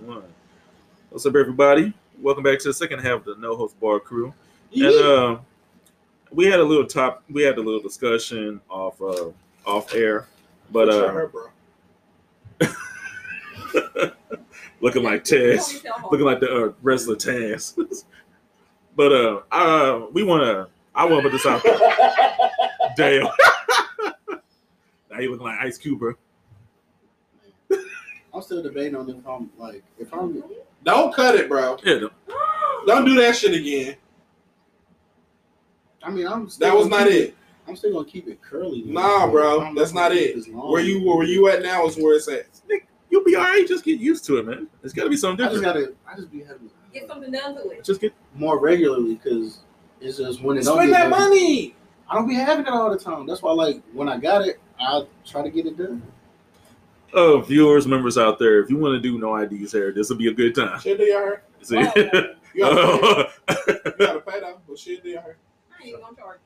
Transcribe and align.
One. 0.00 0.22
What's 1.10 1.26
up, 1.26 1.36
everybody? 1.36 1.92
Welcome 2.22 2.42
back 2.42 2.58
to 2.60 2.68
the 2.68 2.72
second 2.72 3.00
half 3.00 3.18
of 3.18 3.24
the 3.26 3.36
No 3.36 3.54
Holds 3.54 3.74
Barred 3.74 4.04
Crew. 4.04 4.32
And 4.74 4.94
uh, 4.94 5.38
we 6.30 6.46
had 6.46 6.58
a 6.58 6.64
little 6.64 6.86
top, 6.86 7.22
we 7.28 7.42
had 7.42 7.58
a 7.58 7.60
little 7.60 7.82
discussion 7.82 8.62
off 8.70 8.98
uh, 9.02 9.30
off 9.66 9.94
air, 9.94 10.26
but 10.72 10.88
uh, 10.88 11.26
bro? 11.26 11.48
looking 14.80 15.02
like 15.02 15.22
Taz, 15.22 15.84
looking 16.10 16.24
like 16.24 16.40
the 16.40 16.50
uh, 16.50 16.72
wrestler 16.80 17.16
Taz. 17.16 17.74
but 18.96 19.12
uh, 19.12 19.40
uh, 19.52 20.06
we 20.12 20.22
want 20.22 20.44
to, 20.44 20.68
I 20.94 21.04
want 21.04 21.22
to 21.24 21.28
put 21.28 21.32
this 21.32 21.44
out. 21.44 21.62
Damn. 22.96 23.24
now 25.10 25.18
you 25.18 25.30
looking 25.30 25.44
like 25.44 25.58
Ice 25.58 25.76
Cube, 25.76 25.98
bro. 25.98 26.14
I'm 28.32 28.42
still 28.42 28.62
debating 28.62 28.94
on 28.96 29.08
if 29.10 29.26
I'm 29.26 29.50
like 29.58 29.82
if 29.98 30.12
I'm 30.14 30.42
Don't 30.84 31.14
cut 31.14 31.34
it, 31.34 31.48
bro. 31.48 31.76
Yeah, 31.84 31.94
the- 31.94 32.10
Don't 32.86 33.04
do 33.04 33.14
that 33.20 33.36
shit 33.36 33.54
again. 33.54 33.96
I 36.02 36.10
mean 36.10 36.26
I'm 36.26 36.48
still 36.48 36.68
That 36.68 36.76
was 36.76 36.86
not 36.88 37.08
keep 37.08 37.28
it. 37.30 37.36
I'm 37.68 37.76
still 37.76 37.92
gonna 37.92 38.04
keep 38.08 38.26
it 38.28 38.40
curly. 38.42 38.82
man. 38.82 38.94
Nah, 38.94 39.26
bro. 39.30 39.60
I'm 39.60 39.74
That's 39.74 39.92
not 39.92 40.12
it. 40.12 40.34
keep 40.34 40.36
this 40.36 40.48
long. 40.48 40.70
Where 40.72 40.82
you 40.82 41.02
where 41.04 41.24
you 41.26 41.48
at 41.48 41.62
now 41.62 41.86
is 41.86 41.96
where 41.96 42.14
it's 42.16 42.28
at. 42.28 42.46
you'll 43.10 43.24
be 43.24 43.36
all 43.36 43.42
right. 43.42 43.66
Just 43.66 43.84
get 43.84 44.00
used 44.00 44.24
to 44.26 44.38
it, 44.38 44.46
man. 44.46 44.68
It's 44.82 44.92
got 44.94 45.04
to 45.04 45.10
be 45.10 45.16
something 45.16 45.44
I 45.44 45.50
just 45.50 45.62
different. 45.62 45.96
gotta 46.06 46.12
I 46.12 46.16
just 46.16 46.32
be 46.32 46.42
having 46.42 46.70
Get 46.92 47.06
something 47.06 47.30
done 47.30 47.54
to 47.56 47.68
it. 47.70 47.84
Just 47.84 48.00
get. 48.00 48.12
more 48.34 48.58
regularly 48.58 49.14
because 49.14 49.60
it's 50.00 50.18
just 50.18 50.42
when 50.42 50.56
it 50.56 50.64
don't 50.64 50.76
Spend 50.78 50.92
that 50.92 51.10
money. 51.10 51.76
I 52.08 52.14
don't 52.16 52.26
be 52.26 52.34
having 52.34 52.66
it 52.66 52.72
all 52.72 52.90
the 52.90 52.98
time. 52.98 53.26
That's 53.26 53.42
why 53.42 53.52
like 53.52 53.82
when 53.92 54.08
I 54.08 54.18
got 54.18 54.42
it, 54.46 54.58
I 54.80 55.02
try 55.24 55.42
to 55.42 55.50
get 55.50 55.66
it 55.66 55.76
done. 55.76 56.02
Uh, 57.12 57.38
viewers, 57.38 57.86
members 57.86 58.16
out 58.16 58.38
there, 58.38 58.62
if 58.62 58.70
you 58.70 58.76
want 58.78 58.94
to 58.94 59.00
do 59.00 59.18
no 59.18 59.36
IDs 59.36 59.72
hair, 59.72 59.92
this 59.92 60.08
will 60.08 60.16
be 60.16 60.28
a 60.28 60.32
good 60.32 60.54
time. 60.54 60.78
Shit 60.80 60.98
do 60.98 61.04
y'all 61.04 61.18
hurt. 61.18 61.44
See? 61.62 61.78
You 61.78 61.84
gotta, 61.84 62.02
pay. 62.02 62.62
Oh. 62.62 63.24
you 63.48 63.92
gotta 63.98 64.20
pay 64.20 64.40
though, 64.40 64.60
but 64.68 64.78
shit 64.78 65.02
do 65.02 65.10
y'all 65.10 65.22
hurt. 65.22 65.38
I 65.72 65.86
ain't 65.86 66.00
gonna 66.00 66.16
charge 66.16 66.40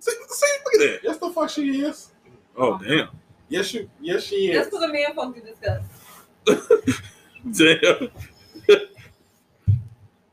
see, 0.00 0.12
see, 0.28 0.46
look 0.64 0.74
at 0.74 0.78
that. 0.80 1.00
Yes, 1.02 1.18
the 1.18 1.30
fuck 1.30 1.50
she 1.50 1.82
is. 1.82 2.12
Oh, 2.56 2.78
damn. 2.78 3.08
Yes, 3.48 3.72
you. 3.74 3.88
Yes, 4.00 4.24
she 4.24 4.50
is. 4.50 4.56
That's 4.56 4.70
for 4.70 4.80
the 4.80 4.92
man 4.92 5.14
folk 5.14 5.34
to 5.34 5.40
discuss. 5.40 5.82
Damn. 7.42 8.08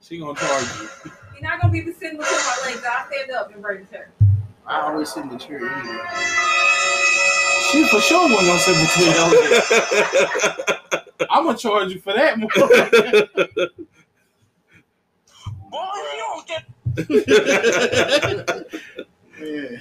She 0.02 0.20
gonna 0.20 0.40
charge 0.40 0.66
you. 0.80 1.12
You're 1.34 1.42
not 1.42 1.62
gonna 1.62 1.74
be 1.74 1.82
sitting 1.94 2.18
between 2.18 2.20
my 2.20 2.58
legs. 2.66 2.84
I'll 2.90 3.08
stand 3.08 3.32
up 3.32 3.54
and 3.54 3.62
break 3.62 3.90
the 3.90 3.96
chair. 3.96 4.10
I 4.68 4.82
always 4.82 5.14
sit 5.14 5.24
in 5.24 5.30
the 5.30 5.38
chair 5.38 5.60
anyway. 5.60 5.98
She 7.72 7.88
for 7.88 8.02
sure 8.02 8.28
wasn't 8.30 8.48
gonna 8.48 8.60
sit 8.60 8.76
between 8.86 9.12
your 9.16 9.28
legs. 9.42 11.06
I'm 11.30 11.46
gonna 11.46 11.58
charge 11.58 11.92
you 11.94 12.00
for 12.00 12.14
that. 12.14 12.38
More. 12.38 12.50
Yeah. 19.40 19.78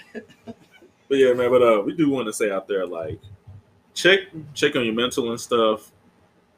But 1.09 1.19
yeah, 1.19 1.33
man. 1.33 1.51
But 1.51 1.63
uh, 1.63 1.83
we 1.83 1.95
do 1.95 2.11
want 2.11 2.27
to 2.27 2.33
say 2.33 2.51
out 2.51 2.69
there, 2.69 2.87
like, 2.87 3.19
check 3.95 4.21
check 4.55 4.77
on 4.77 4.85
your 4.85 4.95
mental 4.95 5.31
and 5.31 5.41
stuff. 5.41 5.91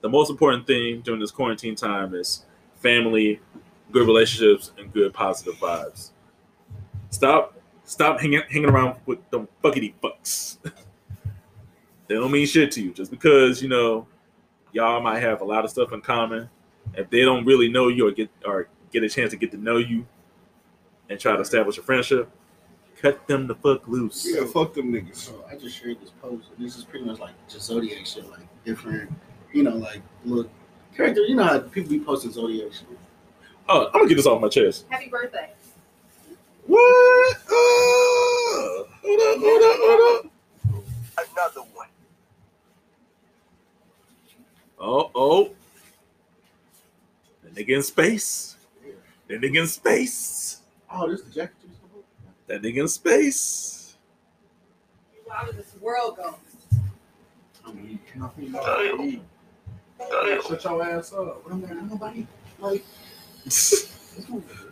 The 0.01 0.09
most 0.09 0.31
important 0.31 0.67
thing 0.67 1.01
during 1.03 1.21
this 1.21 1.31
quarantine 1.31 1.75
time 1.77 2.15
is 2.15 2.45
family, 2.77 3.41
good 3.93 4.07
relationships, 4.07 4.73
and 4.79 4.93
good 4.93 5.13
positive 5.15 5.55
vibes. 5.55 6.11
Stop 7.11 7.58
stop 7.89 8.21
hanging 8.21 8.43
hanging 8.51 8.69
around 8.69 9.01
with 9.07 9.19
them 9.31 9.49
fuckity 9.65 9.95
fucks. 10.03 10.59
they 12.07 12.15
don't 12.15 12.31
mean 12.31 12.47
shit 12.47 12.71
to 12.73 12.83
you 12.83 12.93
just 12.93 13.11
because 13.11 13.63
you 13.63 13.69
know 13.69 14.07
y'all 14.73 15.01
might 15.01 15.21
have 15.21 15.41
a 15.41 15.45
lot 15.45 15.65
of 15.65 15.71
stuff 15.71 15.93
in 15.93 16.01
common. 16.01 16.49
If 16.95 17.11
they 17.11 17.23
don't 17.23 17.45
really 17.45 17.69
know 17.69 17.89
you 17.89 18.07
or 18.07 18.11
get 18.13 18.31
or 18.45 18.69
get 18.93 19.03
a 19.03 19.09
chance 19.09 19.31
to 19.31 19.37
get 19.37 19.51
to 19.53 19.57
know 19.57 19.79
you 19.79 20.07
and 21.09 21.19
try 21.19 21.35
to 21.35 21.41
establish 21.41 21.79
a 21.79 21.83
friendship, 21.83 22.31
cut 23.01 23.27
them 23.27 23.47
the 23.47 23.55
fuck 23.55 23.89
loose. 23.89 24.27
Yeah, 24.31 24.45
fuck 24.47 24.75
them 24.75 24.93
niggas. 24.93 25.17
So 25.17 25.45
I 25.51 25.57
just 25.57 25.77
shared 25.77 26.01
this 26.01 26.11
post. 26.23 26.49
This 26.59 26.77
is 26.77 26.85
pretty 26.85 27.07
much 27.07 27.19
like 27.19 27.35
just 27.49 27.67
zodiac 27.67 28.07
shit, 28.07 28.29
like 28.31 28.47
different, 28.65 29.11
you 29.53 29.63
know, 29.63 29.77
like 29.77 30.03
look 30.25 30.51
character. 30.95 31.23
You 31.23 31.37
know 31.37 31.45
how 31.45 31.59
people 31.61 31.91
be 31.91 32.01
posting 32.01 32.33
zodiac 32.33 32.73
shit. 32.73 32.87
Oh, 33.71 33.87
I'm 33.87 33.93
gonna 33.93 34.09
get 34.09 34.17
this 34.17 34.27
off 34.27 34.41
my 34.41 34.49
chest. 34.49 34.87
Happy 34.91 35.09
birthday. 35.09 35.53
What? 36.69 37.37
Uh, 37.47 38.85
hold 39.01 39.21
up, 39.23 39.39
hold 39.41 39.63
up, 39.63 39.77
hold 39.81 40.27
up. 40.27 40.33
Another 41.33 41.63
one. 41.73 41.89
Oh, 44.79 45.11
oh. 45.15 45.51
That 47.43 47.55
nigga 47.55 47.77
in 47.77 47.83
space. 47.83 48.57
That 49.29 49.41
nigga 49.41 49.63
in 49.63 49.67
space. 49.67 50.61
Oh, 50.93 51.11
this 51.11 51.23
the 51.23 51.31
jacket 51.31 51.55
you 51.63 51.69
used 51.71 51.81
to 51.81 51.87
wear? 51.95 52.05
That 52.49 52.63
nigga 52.63 52.83
in 52.83 52.89
space. 52.89 53.97
How 55.31 55.47
did 55.47 55.57
this 55.57 55.75
world 55.81 56.19
go? 56.19 56.35
I 57.67 57.73
mean, 57.73 57.99
nothing. 58.15 58.53
Damn. 58.53 59.23
Damn. 59.99 60.43
Shut 60.43 60.65
your 60.65 60.85
ass 60.85 61.15
up. 61.15 61.45
But 61.45 61.53
I'm 61.55 61.63
like, 61.63 61.83
nobody 61.91 62.27
like. 62.61 62.85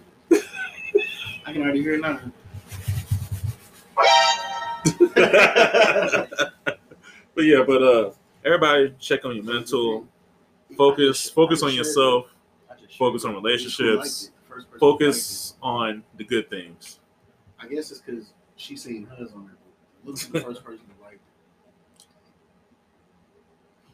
I 1.57 1.59
can 1.59 1.65
already 1.65 1.83
hear 1.83 1.95
it 1.95 2.01
now. 2.03 2.21
but 7.35 7.45
yeah, 7.45 7.65
but 7.67 7.83
uh, 7.83 8.11
everybody 8.45 8.95
check 8.99 9.25
on 9.25 9.35
your 9.35 9.45
mental. 9.45 10.07
Focus, 10.77 11.31
focus 11.31 11.63
on 11.63 11.73
yourself. 11.73 12.27
Focus 12.99 13.25
on 13.25 13.35
relationships. 13.35 14.33
Focus 14.79 15.55
on 15.63 16.05
the 16.19 16.25
good 16.25 16.51
things. 16.51 17.01
I 17.59 17.69
guess 17.69 17.91
it's 17.91 18.01
because 18.01 18.33
she 18.57 18.77
seen 18.77 19.07
hers 19.07 19.33
on 19.35 19.47
her. 19.47 19.57
Look 20.05 20.23
at 20.23 20.33
the 20.33 20.41
first 20.43 20.63
person 20.63 20.85
to 20.85 21.03
like. 21.03 21.21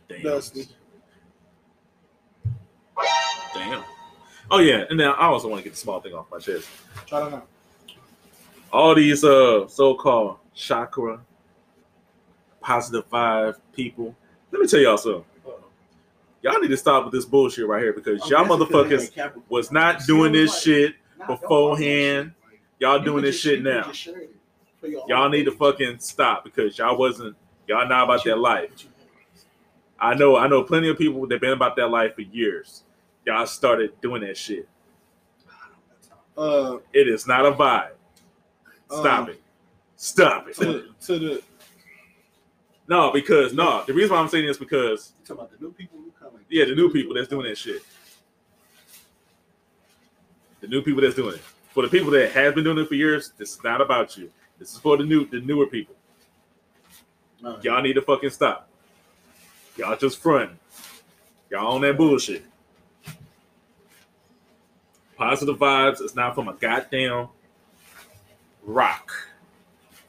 Damn. 0.09 0.23
Dusty. 0.25 0.67
Damn. 3.55 3.84
Oh 4.54 4.58
yeah, 4.58 4.84
and 4.90 5.00
then 5.00 5.08
I 5.08 5.28
also 5.28 5.48
want 5.48 5.60
to 5.60 5.64
get 5.64 5.72
the 5.72 5.78
small 5.78 5.98
thing 6.02 6.12
off 6.12 6.26
my 6.30 6.38
chest. 6.38 6.68
Try 7.06 7.20
that 7.20 7.32
out. 7.36 7.48
all 8.70 8.94
these 8.94 9.24
uh 9.24 9.66
so-called 9.66 10.36
chakra 10.54 11.20
five 13.08 13.58
people. 13.72 14.14
Let 14.50 14.60
me 14.60 14.68
tell 14.68 14.80
y'all 14.80 14.98
something. 14.98 15.24
Y'all 16.42 16.60
need 16.60 16.68
to 16.68 16.76
stop 16.76 17.04
with 17.04 17.14
this 17.14 17.24
bullshit 17.24 17.66
right 17.66 17.82
here 17.82 17.94
because 17.94 18.28
y'all 18.28 18.44
motherfuckers 18.44 19.32
was 19.48 19.72
not 19.72 20.04
doing 20.06 20.32
this 20.32 20.60
shit 20.60 20.96
beforehand. 21.26 22.32
y'all 22.78 22.98
doing 22.98 23.24
this 23.24 23.40
shit 23.40 23.62
now. 23.62 23.90
y'all 25.08 25.30
need 25.30 25.44
to 25.44 25.52
fucking 25.52 25.98
stop 25.98 26.44
because 26.44 26.76
y'all 26.76 26.98
wasn't 26.98 27.34
y'all 27.66 27.88
not 27.88 28.04
about 28.04 28.22
that 28.24 28.36
life. 28.36 28.70
i 29.98 30.12
know 30.12 30.36
i 30.36 30.46
know 30.46 30.62
plenty 30.62 30.90
of 30.90 30.98
people 30.98 31.26
that 31.26 31.36
have 31.36 31.40
been 31.40 31.52
about 31.52 31.74
that 31.76 31.86
life 31.88 32.14
for 32.16 32.22
years 32.22 32.82
y'all 33.27 33.47
started 33.47 33.93
doing 34.00 34.22
that 34.22 34.37
shit 34.37 34.69
Uh, 36.37 36.78
it 36.93 37.09
is 37.09 37.27
not 37.27 37.44
a 37.47 37.53
vibe 37.53 37.93
stop 38.91 39.28
Um, 39.28 39.28
it 39.31 39.41
stop 39.97 40.49
it 40.49 40.56
to, 40.56 40.94
to 41.00 41.19
the 41.19 41.43
No, 42.88 43.11
because 43.12 43.53
no, 43.55 43.84
the 43.87 43.93
reason 43.94 44.12
why 44.15 44.21
I'm 44.21 44.28
saying 44.28 44.47
this 44.47 44.59
because 44.59 45.12
You 45.21 45.27
talking 45.27 45.41
about 45.44 45.59
the 45.59 45.65
new 45.65 45.72
people 45.72 45.99
who 45.99 46.11
coming? 46.19 46.44
yeah, 46.50 46.65
the 46.65 46.75
new 46.75 46.91
people 46.91 47.15
that's 47.15 47.28
doing 47.28 47.47
that 47.47 47.56
shit. 47.56 47.82
The 50.61 50.69
new 50.69 50.82
people 50.82 51.03
that's 51.03 51.15
doing 51.15 51.34
it. 51.37 51.41
For 51.71 51.82
the 51.82 51.88
people 51.88 52.11
that 52.12 52.32
have 52.32 52.55
been 52.55 52.65
doing 52.65 52.78
it 52.78 52.88
for 52.88 52.94
years, 52.94 53.32
this 53.38 53.55
is 53.55 53.65
not 53.65 53.81
about 53.81 54.16
you. 54.19 54.31
This 54.59 54.72
is 54.75 54.78
for 54.78 54.97
the 54.97 55.05
new 55.05 55.27
the 55.27 55.41
newer 55.41 55.66
people. 55.66 55.94
No, 57.41 57.59
Y'all 57.62 57.82
need 57.82 57.94
to 57.94 58.03
fucking 58.03 58.31
stop. 58.31 58.69
Y'all 59.77 59.97
just 59.97 60.19
fronting. 60.19 60.59
Y'all 61.50 61.75
on 61.75 61.81
that 61.81 61.97
bullshit. 61.97 62.44
Positive 65.28 65.56
vibes 65.56 66.00
It's 66.00 66.16
not 66.16 66.34
from 66.34 66.48
a 66.48 66.54
goddamn 66.54 67.28
rock. 68.64 69.12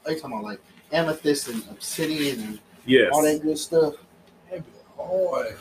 Oh, 0.04 0.08
they 0.10 0.16
talking 0.16 0.32
about 0.32 0.44
like 0.44 0.60
amethyst 0.92 1.48
and 1.48 1.62
obsidian 1.70 2.40
and 2.40 2.58
Yes. 2.84 3.10
all 3.12 3.22
that 3.22 3.40
good 3.40 3.56
stuff. 3.58 3.94
that 4.50 4.62
hard. 4.98 5.56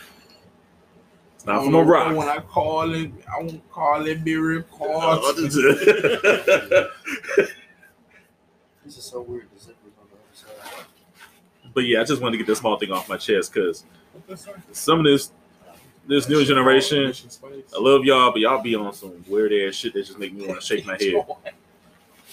It's 1.36 1.46
not 1.46 1.64
from 1.64 1.76
a 1.76 1.84
rock. 1.84 2.16
When 2.18 2.28
I 2.28 2.40
call 2.40 2.94
it, 2.96 3.12
I 3.32 3.42
won't 3.42 3.72
call 3.72 4.06
it 4.08 4.24
be 4.24 4.36
recorded. 4.38 5.54
This 8.86 8.98
is 8.98 9.06
so 9.06 9.22
weird. 9.22 9.48
The 9.54 9.60
zipper's 9.62 9.94
on 9.98 10.08
the 10.10 10.16
other 10.16 10.60
side. 10.74 10.86
but 11.74 11.82
yeah, 11.86 12.02
I 12.02 12.04
just 12.04 12.22
wanted 12.22 12.34
to 12.34 12.38
get 12.40 12.48
this 12.48 12.60
small 12.60 12.78
thing 12.78 12.92
off 12.92 13.08
my 13.08 13.16
chest 13.16 13.54
because 13.54 13.86
some 14.74 15.00
of 15.00 15.06
this 15.06 15.32
this 16.08 16.28
new 16.28 16.44
generation, 16.46 17.14
I 17.44 17.80
love 17.80 18.04
y'all, 18.04 18.32
but 18.32 18.42
y'all 18.42 18.62
be 18.62 18.76
on 18.76 18.94
some 18.94 19.24
weird 19.28 19.54
ass 19.54 19.76
shit 19.76 19.94
that 19.94 20.06
just 20.06 20.20
make 20.20 20.34
me 20.34 20.48
want 20.48 20.60
to 20.60 20.66
shake 20.66 20.86
my 20.86 20.98
head. 21.00 21.26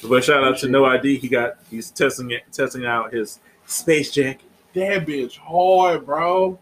But 0.08 0.24
shout 0.24 0.42
out 0.42 0.58
to 0.58 0.68
No 0.68 0.84
ID, 0.86 1.18
he 1.18 1.28
got 1.28 1.58
he's 1.70 1.90
testing 1.90 2.30
it, 2.30 2.42
testing 2.52 2.86
out 2.86 3.12
his 3.12 3.38
space 3.66 4.10
jacket. 4.10 4.48
That 4.72 5.06
bitch 5.06 5.36
hard, 5.36 6.06
bro. 6.06 6.58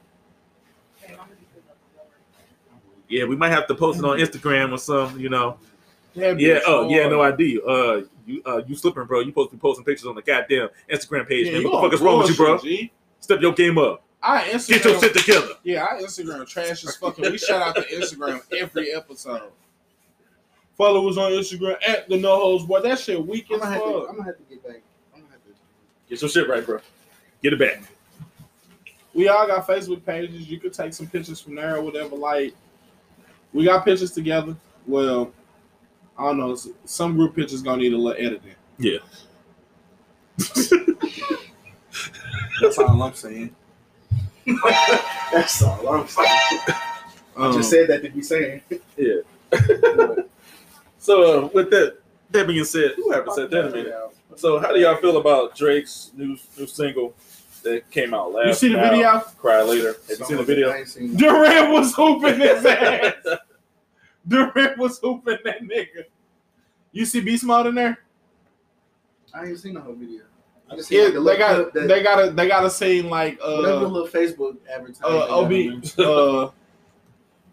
Okay, 1.03 1.13
I'm 1.13 1.19
gonna 1.19 1.29
be 1.31 1.47
sitting 1.55 1.71
up 1.71 1.77
for 1.89 2.03
more. 2.05 2.95
Yeah, 3.09 3.25
we 3.25 3.37
might 3.37 3.51
have 3.51 3.67
to 3.69 3.75
post 3.75 3.99
it 3.99 4.05
on 4.05 4.19
Instagram 4.19 4.73
or 4.73 4.79
something. 4.79 5.21
You 5.21 5.29
know. 5.29 5.59
That 6.15 6.41
Yeah. 6.41 6.61
Oh, 6.67 6.89
yeah. 6.89 7.09
No 7.09 7.21
ID. 7.23 7.61
Uh, 7.67 8.01
you 8.27 8.43
uh, 8.45 8.63
you 8.67 8.75
slipping, 8.75 9.05
bro? 9.05 9.21
You 9.21 9.27
supposed 9.31 9.51
to 9.51 9.57
be 9.57 9.61
posting 9.61 9.85
pictures 9.85 10.07
on 10.07 10.15
the 10.15 10.23
goddamn 10.23 10.69
Instagram 10.91 11.29
page, 11.29 11.47
Yeah, 11.47 11.53
man. 11.55 11.65
What 11.65 11.83
the 11.83 11.87
fuck 11.89 11.95
is 11.95 12.01
wrong 12.01 12.19
with 12.19 12.31
you, 12.31 12.37
bro? 12.37 12.59
G. 12.59 12.91
Step 13.21 13.41
your 13.41 13.53
game 13.53 13.79
up. 13.79 14.03
I 14.23 14.45
Get 14.45 14.69
your 14.69 14.79
Instagram. 14.79 15.01
shit 15.01 15.15
together. 15.15 15.49
Yeah, 15.63 15.87
I 15.91 16.03
Instagram 16.03 16.47
trash 16.49 16.85
as 16.85 16.97
fucking. 16.97 17.31
We 17.31 17.39
shout 17.39 17.63
out 17.63 17.77
to 17.77 17.83
Instagram 17.95 18.41
every 18.57 18.93
episode. 18.93 19.53
Follow 20.77 21.09
us 21.09 21.17
on 21.17 21.33
Instagram 21.33 21.77
at 21.87 22.09
the 22.09 22.17
No 22.17 22.37
Hoes 22.37 22.65
Boy. 22.65 22.81
That 22.81 22.99
shit 22.99 23.25
weak 23.25 23.47
I'm 23.51 23.57
as 23.57 23.61
gonna, 23.63 23.75
have 23.75 23.83
to, 23.83 24.07
I'm 24.09 24.17
gonna 24.17 24.25
have 24.25 24.37
to 24.37 24.43
get 24.49 24.65
back. 24.67 24.81
I'm 25.15 25.21
gonna 25.23 25.33
have 25.33 25.45
to. 25.45 25.51
Get 26.09 26.21
your 26.21 26.31
shit 26.31 26.49
right, 26.49 26.65
bro. 26.65 26.81
Get 27.43 27.53
it 27.53 27.59
back. 27.59 27.83
We 29.15 29.29
all 29.29 29.47
got 29.47 29.67
Facebook 29.67 30.05
pages. 30.05 30.49
You 30.49 30.61
could 30.61 30.73
take 30.73 30.93
some 30.93 31.07
pictures 31.07 31.41
from 31.41 31.55
there 31.55 31.77
or 31.77 31.83
whatever. 31.83 32.15
Like, 32.17 32.55
we 33.53 33.65
got 33.65 33.85
pictures 33.85 34.13
together. 34.13 34.57
Well, 34.87 35.33
I 36.17 36.25
don't 36.25 36.39
know. 36.39 36.57
Some 36.85 37.17
group 37.17 37.35
pictures 37.37 37.63
gonna 37.63 37.83
need 37.83 37.93
a 37.93 37.97
little 37.97 38.13
editing. 38.25 38.55
Yeah. 38.79 38.99
That's 42.61 42.79
all 42.79 43.03
I'm 43.03 43.15
saying. 43.15 43.55
That's 45.33 45.63
all 45.63 45.89
I'm 45.89 46.07
saying. 46.09 46.29
I 46.29 47.47
Um, 47.47 47.53
just 47.53 47.71
said 47.71 47.89
that 47.89 48.03
to 48.03 48.11
be 48.11 48.23
saying. 48.23 48.63
Yeah. 48.97 49.21
so 50.99 51.45
uh, 51.45 51.49
with 51.55 51.71
that 51.71 51.99
that 52.31 52.47
being 52.47 52.65
said, 52.65 52.93
who 52.97 53.11
haven't 53.13 53.35
said 53.35 53.51
that 53.51 53.67
in 53.67 53.73
a 53.73 53.75
minute? 53.77 53.95
So 54.37 54.59
how 54.59 54.73
do 54.73 54.81
y'all 54.81 54.97
feel 54.97 55.17
about 55.19 55.57
Drake's 55.57 56.11
new 56.17 56.37
new 56.57 56.67
single 56.67 57.15
that 57.63 57.91
came 57.91 58.13
out 58.15 58.33
last? 58.33 58.47
you 58.47 58.55
see 58.55 58.69
the 58.69 58.77
now, 58.77 58.91
video? 58.91 59.21
Cry 59.39 59.63
later. 59.63 59.95
Have 60.09 60.19
you 60.19 60.25
seen 60.27 60.37
the 60.37 60.43
video? 60.43 60.71
I 60.71 60.77
ain't 60.79 60.89
seen 60.89 61.13
it. 61.13 61.17
Durant 61.19 61.71
was 61.73 61.95
hooping 61.95 62.39
his 62.41 62.65
ass. 62.67 63.15
Durant 64.27 64.79
was 64.79 64.99
hooping 64.99 65.39
that 65.45 65.63
nigga. 65.63 66.05
You 66.93 67.05
see 67.07 67.21
Beast 67.21 67.45
Mode 67.45 67.67
in 67.67 67.75
there? 67.75 67.99
I 69.35 69.47
ain't 69.47 69.59
seen 69.59 69.75
the 69.75 69.81
whole 69.81 69.95
video. 69.95 70.23
I 70.71 70.77
just 70.77 70.89
seen 70.89 71.15
Yeah, 71.15 71.21
they 71.21 71.39
got 71.39 71.73
that, 71.75 71.89
they 71.89 72.03
got 72.03 72.29
a 72.29 72.31
they 72.31 72.49
got 72.49 72.65
a 72.65 72.71
scene 72.71 73.09
like 73.09 73.39
whatever 73.41 73.85
uh 73.85 73.89
little 73.89 74.09
Facebook 74.09 74.57
advertisement. 74.73 75.03
uh 75.03 75.39
OB 75.39 75.53
uh 75.99 76.51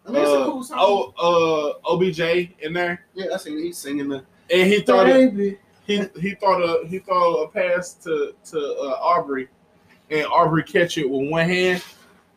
I 0.07 0.11
mean, 0.11 0.21
it's 0.21 0.31
a 0.31 0.41
uh, 0.41 0.45
cool 0.45 0.63
song. 0.63 0.77
oh 0.79 1.79
uh 1.85 1.93
OBJ 1.93 2.19
in 2.61 2.73
there 2.73 3.05
yeah, 3.13 3.33
I 3.33 3.37
seen. 3.37 3.57
He's 3.57 3.77
singing 3.77 4.09
the 4.09 4.23
and 4.51 4.67
he 4.71 4.81
thought 4.81 5.09
it, 5.09 5.35
baby. 5.35 5.57
he 5.87 6.03
he 6.19 6.35
thought 6.35 6.61
a 6.61 6.87
he 6.87 6.99
thought 6.99 7.43
a 7.43 7.47
pass 7.49 7.93
to 7.93 8.35
to 8.45 8.57
uh, 8.57 8.99
Aubrey 9.01 9.47
and 10.11 10.25
Aubrey 10.27 10.63
catch 10.63 10.97
it 10.97 11.09
with 11.09 11.29
one 11.29 11.47
hand 11.47 11.83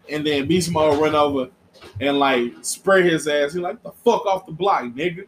and 0.08 0.26
then 0.26 0.46
Beast 0.46 0.70
Mode 0.70 0.98
run 1.00 1.14
over 1.14 1.50
and 2.00 2.18
like 2.18 2.52
spray 2.62 3.02
his 3.02 3.28
ass. 3.28 3.52
He 3.52 3.60
like 3.60 3.82
the 3.82 3.92
fuck 3.92 4.26
off 4.26 4.46
the 4.46 4.52
block, 4.52 4.84
nigga. 4.84 5.26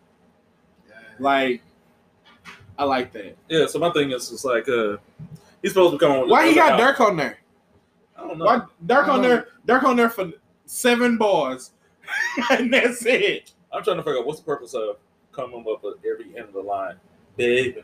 Like 1.18 1.62
I 2.78 2.84
like 2.84 3.12
that. 3.12 3.36
Yeah. 3.48 3.66
So 3.66 3.78
my 3.78 3.90
thing 3.90 4.10
is, 4.12 4.32
it's 4.32 4.44
like 4.44 4.68
uh, 4.68 4.96
he's 5.62 5.72
supposed 5.72 5.92
to 5.92 5.98
come 5.98 6.12
on. 6.12 6.28
Why 6.28 6.48
he 6.48 6.54
got 6.54 6.80
album. 6.80 6.86
Durk 6.86 7.00
on 7.00 7.16
there? 7.16 7.38
I 8.16 8.20
don't 8.22 8.38
know. 8.38 8.44
Why 8.44 8.62
Durk 8.86 9.08
on 9.08 9.20
don't 9.20 9.22
there? 9.22 9.48
Durk 9.66 9.84
on 9.84 9.96
there 9.96 10.10
for 10.10 10.32
seven 10.66 11.18
bars, 11.18 11.72
and 12.50 12.72
that's 12.72 13.04
it. 13.06 13.52
I'm 13.72 13.82
trying 13.82 13.98
to 13.98 14.02
figure 14.02 14.18
out 14.18 14.26
what's 14.26 14.40
the 14.40 14.46
purpose 14.46 14.74
of 14.74 14.96
coming 15.32 15.64
up 15.70 15.84
at 15.84 15.94
every 16.08 16.36
end 16.36 16.48
of 16.48 16.52
the 16.54 16.60
line, 16.60 16.96
baby. 17.36 17.82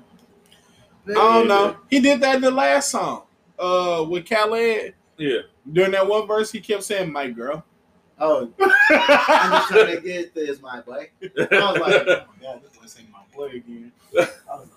I 1.09 1.13
don't 1.13 1.49
know. 1.49 1.77
He 1.89 2.01
did 2.01 2.21
that 2.21 2.37
in 2.37 2.41
the 2.41 2.51
last 2.51 2.91
song, 2.91 3.23
uh, 3.59 4.05
with 4.09 4.29
Khaled. 4.29 4.95
Yeah. 5.17 5.39
During 5.73 5.93
that 5.93 6.07
one 6.07 6.27
verse, 6.27 6.51
he 6.51 6.61
kept 6.61 6.83
saying 6.83 7.13
"my 7.13 7.29
girl." 7.31 7.65
Oh, 8.19 8.51
I'm 8.91 9.51
just 9.51 9.69
trying 9.69 9.97
to 9.97 10.01
get 10.01 10.35
this, 10.35 10.61
my 10.61 10.81
boy. 10.81 11.11
I 11.23 11.29
was 11.29 11.51
like, 11.51 11.53
oh 11.53 12.25
my 12.41 12.43
god, 12.43 12.63
this 12.63 12.77
boy 12.79 12.87
saying 12.87 13.09
my 13.13 13.21
boy 13.35 13.49
again. 13.49 13.93
I 14.19 14.55
was 14.55 14.69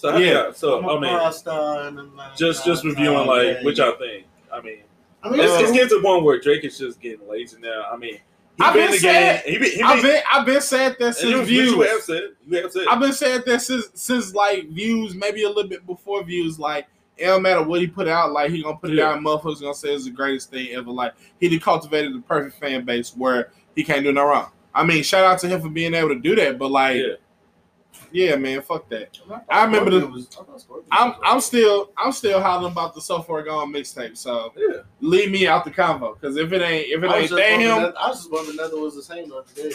So 0.00 0.16
Yeah. 0.16 0.32
yeah. 0.46 0.52
So 0.52 0.78
I'm 0.78 0.88
I 0.88 0.92
a 0.94 1.00
mean, 1.00 1.10
and 1.14 1.98
I'm 2.00 2.16
like, 2.16 2.34
just 2.36 2.64
just 2.64 2.84
reviewing 2.84 3.26
like 3.26 3.46
yeah, 3.58 3.64
which 3.64 3.78
yeah. 3.78 3.84
y'all 3.86 3.96
think. 3.98 4.24
I 4.50 4.60
mean, 4.62 4.78
I 5.22 5.28
mean, 5.28 5.40
it's, 5.40 5.52
it's, 5.52 5.62
it's 5.64 5.72
getting 5.72 5.88
to 5.90 5.94
the 5.96 6.00
point 6.02 6.24
where 6.24 6.40
Drake 6.40 6.64
is 6.64 6.78
just 6.78 7.00
getting 7.00 7.28
lazy 7.28 7.58
now. 7.60 7.84
I 7.92 7.96
mean, 7.98 8.14
he 8.14 8.20
I've 8.64 8.72
been 8.72 8.86
been 8.86 8.86
in 8.86 8.90
the 8.92 8.98
game. 8.98 9.12
saying- 9.12 9.42
He 9.46 9.58
been, 9.58 9.84
I've 9.84 10.02
been, 10.02 10.10
been 10.12 10.22
I've 10.32 10.46
been 10.46 10.60
saying 10.62 10.94
that 11.00 11.16
since 11.16 11.30
you, 11.30 11.42
views. 11.44 11.70
you 11.72 11.80
have 11.82 12.00
said. 12.00 12.22
You 12.48 12.62
have 12.62 12.72
said. 12.72 12.84
I've 12.90 12.98
been 13.00 13.12
saying 13.12 13.42
that 13.44 13.60
since 13.60 13.88
since 13.94 14.34
like 14.34 14.68
views, 14.70 15.14
maybe 15.14 15.42
a 15.44 15.48
little 15.48 15.68
bit 15.68 15.86
before 15.86 16.24
views. 16.24 16.58
Like 16.58 16.86
it 17.18 17.26
don't 17.26 17.42
matter 17.42 17.62
what 17.62 17.80
he 17.82 17.86
put 17.86 18.08
out, 18.08 18.32
like 18.32 18.50
he 18.50 18.62
gonna 18.62 18.78
put 18.78 18.88
it 18.90 18.96
Yeah. 18.96 19.08
out, 19.10 19.18
and 19.18 19.26
motherfuckers 19.26 19.60
gonna 19.60 19.74
say 19.74 19.92
it's 19.94 20.04
the 20.06 20.10
greatest 20.10 20.50
thing 20.50 20.70
ever. 20.70 20.90
Like 20.90 21.12
he 21.38 21.50
done 21.50 21.60
cultivated 21.60 22.14
the 22.14 22.20
perfect 22.20 22.58
fan 22.58 22.86
base 22.86 23.14
where 23.14 23.50
he 23.76 23.84
can't 23.84 24.02
do 24.02 24.12
no 24.12 24.24
wrong. 24.24 24.50
I 24.74 24.82
mean, 24.82 25.02
shout 25.02 25.24
out 25.24 25.38
to 25.40 25.48
him 25.48 25.60
for 25.60 25.68
being 25.68 25.92
able 25.92 26.08
to 26.08 26.18
do 26.18 26.34
that. 26.36 26.58
But 26.58 26.70
like, 26.70 26.96
yeah. 26.96 27.14
Yeah, 28.12 28.36
man, 28.36 28.60
fuck 28.62 28.88
that. 28.90 29.16
thought 29.28 29.44
I 29.48 29.64
remember 29.64 29.90
the- 29.90 30.06
was- 30.06 30.28
I 30.32 30.42
thought 30.44 30.60
Scorpion 30.60 30.88
I'm 30.90 31.08
was 31.10 31.18
I'm 31.24 31.40
still 31.40 31.90
I'm 31.96 32.12
still 32.12 32.40
hollering 32.40 32.72
about 32.72 32.94
the 32.94 33.00
So 33.00 33.22
Far 33.22 33.42
Gone 33.42 33.72
mixtape. 33.72 34.16
So 34.16 34.52
Yeah. 34.56 34.78
leave 35.00 35.30
me 35.30 35.46
out 35.46 35.64
the 35.64 35.70
convo 35.70 36.14
because 36.20 36.36
if 36.36 36.52
it 36.52 36.62
ain't 36.62 36.88
if 36.88 37.02
it 37.02 37.10
I 37.10 37.18
ain't 37.18 37.28
just 37.28 37.36
that 37.38 37.60
him, 37.60 37.82
that- 37.82 37.98
I 38.00 38.08
was 38.08 38.18
just 38.18 38.30
wondering 38.32 38.58
another 38.58 38.78
was 38.80 38.94
the 38.96 39.02
same 39.02 39.28
the 39.28 39.36
other 39.36 39.52
day. 39.54 39.70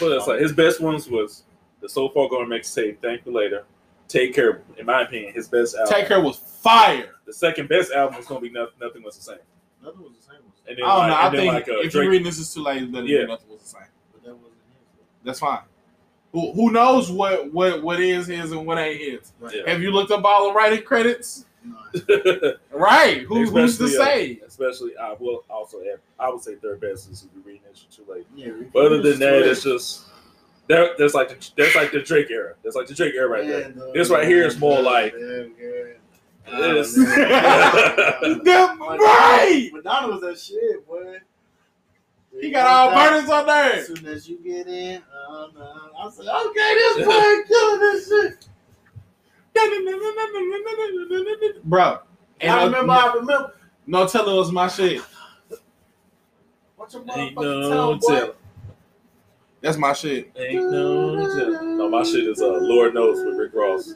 But 0.00 0.12
it's 0.12 0.26
like 0.26 0.40
his 0.40 0.52
best 0.52 0.80
ones 0.80 1.08
was 1.08 1.44
the 1.80 1.88
So 1.88 2.08
Far 2.10 2.28
gone 2.28 2.46
mixtape. 2.46 2.98
Thank 3.00 3.24
you 3.26 3.32
later. 3.32 3.64
Take 4.08 4.34
care. 4.34 4.62
In 4.78 4.86
my 4.86 5.02
opinion, 5.02 5.34
his 5.34 5.48
best 5.48 5.76
album. 5.76 5.92
Take 5.92 6.08
Care 6.08 6.20
was 6.22 6.36
fire. 6.38 7.14
The 7.26 7.32
second 7.32 7.68
best 7.68 7.92
album 7.92 8.16
was 8.16 8.26
gonna 8.26 8.40
be 8.40 8.48
nothing. 8.50 8.74
Nothing 8.80 9.02
was 9.02 9.16
the 9.16 9.22
same. 9.22 9.38
Nothing 9.82 10.02
was 10.02 10.12
the 10.16 10.22
same. 10.22 10.40
Was 10.44 10.54
And 10.66 10.76
I 10.78 10.80
don't 10.80 10.88
like, 10.88 11.08
know. 11.08 11.16
I 11.16 11.30
think 11.42 11.52
like 11.52 11.68
uh, 11.68 11.80
if 11.80 11.92
Drake. 11.92 12.04
you 12.04 12.10
read 12.10 12.24
this 12.24 12.38
is 12.38 12.52
too 12.52 12.62
late, 12.62 12.82
it's 12.82 12.90
better 12.92 13.04
Yeah. 13.06 13.24
nothing 13.26 13.48
was 13.50 13.60
the 13.62 13.68
same. 13.68 13.82
but 14.12 14.22
that 14.24 14.34
wasn't 14.34 14.52
his. 14.52 15.06
That's 15.24 15.40
fine. 15.40 15.60
Who, 16.32 16.52
who 16.52 16.70
knows 16.70 17.10
what 17.10 17.52
what 17.52 17.82
what 17.82 18.00
is 18.00 18.26
his 18.26 18.52
and 18.52 18.66
what 18.66 18.78
ain't 18.78 19.00
his? 19.00 19.32
Right. 19.40 19.54
Yeah. 19.56 19.70
Have 19.72 19.80
you 19.82 19.90
looked 19.90 20.10
up 20.10 20.24
all 20.24 20.48
the 20.48 20.54
writing 20.54 20.82
credits? 20.82 21.44
Right. 22.70 23.22
Who, 23.22 23.46
who's 23.46 23.78
to 23.78 23.84
Especially, 23.84 23.96
uh, 23.98 24.04
say? 24.04 24.40
Especially, 24.46 24.96
I 24.96 25.14
will 25.18 25.44
also 25.50 25.80
add. 25.80 25.98
I 26.18 26.28
would 26.30 26.40
say 26.42 26.54
third 26.56 26.80
best 26.80 27.10
is 27.10 27.24
if 27.24 27.28
you're 27.34 27.42
reading 27.44 27.62
this 27.68 27.86
too 27.90 28.04
late. 28.08 28.26
yeah, 28.36 28.52
But 28.72 28.86
other 28.86 29.02
than 29.02 29.18
that, 29.18 29.42
too 29.42 29.50
it's 29.50 29.62
just 29.64 30.04
that. 30.68 30.92
That's 30.98 31.14
like 31.14 31.28
the 31.30 31.50
that's 31.56 31.74
like 31.74 31.90
the 31.92 32.00
Drake 32.00 32.30
era. 32.30 32.54
That's 32.62 32.76
like 32.76 32.86
the 32.86 32.94
Drake 32.94 33.14
era 33.14 33.28
right 33.28 33.44
late. 33.44 33.48
there. 33.50 33.62
And, 33.62 33.80
uh, 33.82 33.92
This 33.92 34.10
right 34.10 34.26
here 34.28 34.44
is 34.46 34.58
more 34.58 34.80
like- 34.80 35.12
Damn, 35.12 35.52
girl. 35.54 35.94
It 36.50 36.76
is. 36.78 36.96
Oh, 36.96 37.02
man. 37.04 38.42
Them- 38.44 38.80
right. 38.80 39.70
Madonna 39.72 40.08
was 40.08 40.20
that 40.22 40.38
shit, 40.38 40.86
boy. 40.86 41.18
He 42.40 42.50
got 42.50 42.66
all 42.66 42.94
burners 42.94 43.28
on 43.28 43.46
there. 43.46 43.72
As 43.74 43.86
soon 43.86 44.06
as 44.06 44.28
you 44.28 44.38
get 44.38 44.66
in, 44.68 45.02
oh 45.28 45.50
no. 45.54 45.90
I 45.98 46.10
said, 46.10 46.26
okay, 46.26 46.74
this 46.74 47.06
boy 47.06 47.48
killing 47.48 47.80
this 47.80 48.08
shit. 48.08 48.48
Bro. 51.64 51.98
And 52.40 52.52
I 52.52 52.58
no- 52.60 52.64
remember, 52.66 52.92
I 52.92 53.12
remember. 53.14 53.54
No 53.86 54.06
telling 54.06 54.36
was 54.36 54.52
my 54.52 54.68
shit. 54.68 55.02
What's 56.76 56.94
your 56.94 57.04
Ain't 57.16 57.34
no 57.34 57.68
tell, 57.68 57.96
boy? 57.96 58.14
tell. 58.18 58.34
That's 59.60 59.76
my 59.76 59.92
shit. 59.92 60.30
Ain't 60.36 60.70
no 60.70 61.34
tell. 61.34 61.64
No, 61.64 61.88
my 61.88 62.02
shit 62.04 62.28
is 62.28 62.40
uh, 62.40 62.46
Lord 62.46 62.94
knows 62.94 63.24
with 63.24 63.36
Rick 63.36 63.54
Ross. 63.54 63.94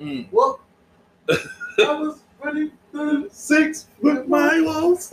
Mm. 0.00 0.26
What? 0.30 0.58
I 1.30 1.36
was 1.78 2.20
ready 2.42 2.72
to 2.92 3.28
Six 3.30 3.86
with 4.00 4.26
my 4.26 4.60
walls. 4.60 5.12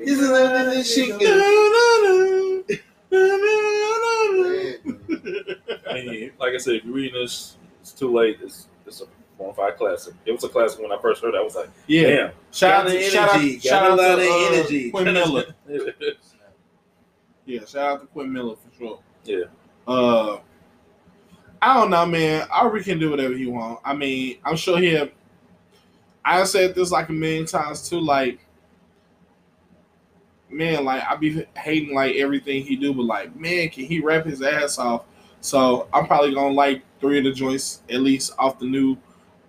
Isn't 0.00 0.32
that 0.32 0.64
this 0.66 0.94
shit? 0.94 1.10
I 5.90 5.94
mean, 5.94 6.32
like 6.38 6.54
I 6.54 6.58
said, 6.58 6.74
if 6.76 6.84
you're 6.84 6.94
reading 6.94 7.20
this, 7.20 7.56
it's 7.80 7.92
too 7.92 8.12
late. 8.14 8.38
It's 8.42 8.68
it's 8.86 9.00
a 9.00 9.04
bona 9.38 9.54
fide 9.54 9.76
classic. 9.76 10.14
It 10.24 10.32
was 10.32 10.44
a 10.44 10.48
classic 10.48 10.80
when 10.80 10.92
I 10.92 10.98
first 11.00 11.22
heard 11.22 11.34
it. 11.34 11.38
I 11.38 11.42
was 11.42 11.54
like, 11.56 11.70
Yeah. 11.86 12.02
damn. 12.08 12.30
Shout 12.52 12.72
out 12.72 12.84
Got 12.86 12.92
to 12.92 12.98
the 12.98 13.02
shout 13.10 13.28
out, 13.30 13.34
energy. 13.36 13.58
shout 13.60 13.96
Got 13.96 14.00
out 14.00 14.16
to 14.16 14.22
uh, 14.30 14.52
energy. 14.52 14.90
Quinn 14.90 15.04
Miller. 15.12 15.44
Yeah, 17.46 17.60
shout 17.66 17.76
out 17.92 18.00
to 18.02 18.06
Quinn 18.06 18.32
Miller 18.32 18.56
for 18.56 18.78
sure. 18.78 19.00
Yeah. 19.24 19.44
Uh, 19.88 20.38
I 21.62 21.74
don't 21.74 21.90
know, 21.90 22.06
man. 22.06 22.46
Aubrey 22.50 22.82
can 22.84 22.98
do 22.98 23.10
whatever 23.10 23.34
he 23.34 23.46
want. 23.46 23.80
I 23.84 23.94
mean, 23.94 24.38
I'm 24.44 24.56
sure 24.56 24.78
he'll. 24.78 25.08
I 26.24 26.44
said 26.44 26.74
this 26.74 26.90
like 26.90 27.08
a 27.08 27.12
million 27.12 27.46
times 27.46 27.88
too. 27.88 27.98
Like, 28.00 28.46
man, 30.50 30.84
like 30.84 31.02
I 31.04 31.16
be 31.16 31.46
hating 31.56 31.94
like 31.94 32.16
everything 32.16 32.64
he 32.64 32.76
do, 32.76 32.92
but 32.94 33.04
like, 33.04 33.36
man, 33.36 33.68
can 33.70 33.84
he 33.84 34.00
rap 34.00 34.24
his 34.26 34.42
ass 34.42 34.78
off? 34.78 35.04
So 35.40 35.88
I'm 35.92 36.06
probably 36.06 36.34
gonna 36.34 36.54
like 36.54 36.82
three 37.00 37.18
of 37.18 37.24
the 37.24 37.32
joints 37.32 37.82
at 37.88 38.00
least 38.00 38.32
off 38.38 38.58
the 38.58 38.66
new, 38.66 38.96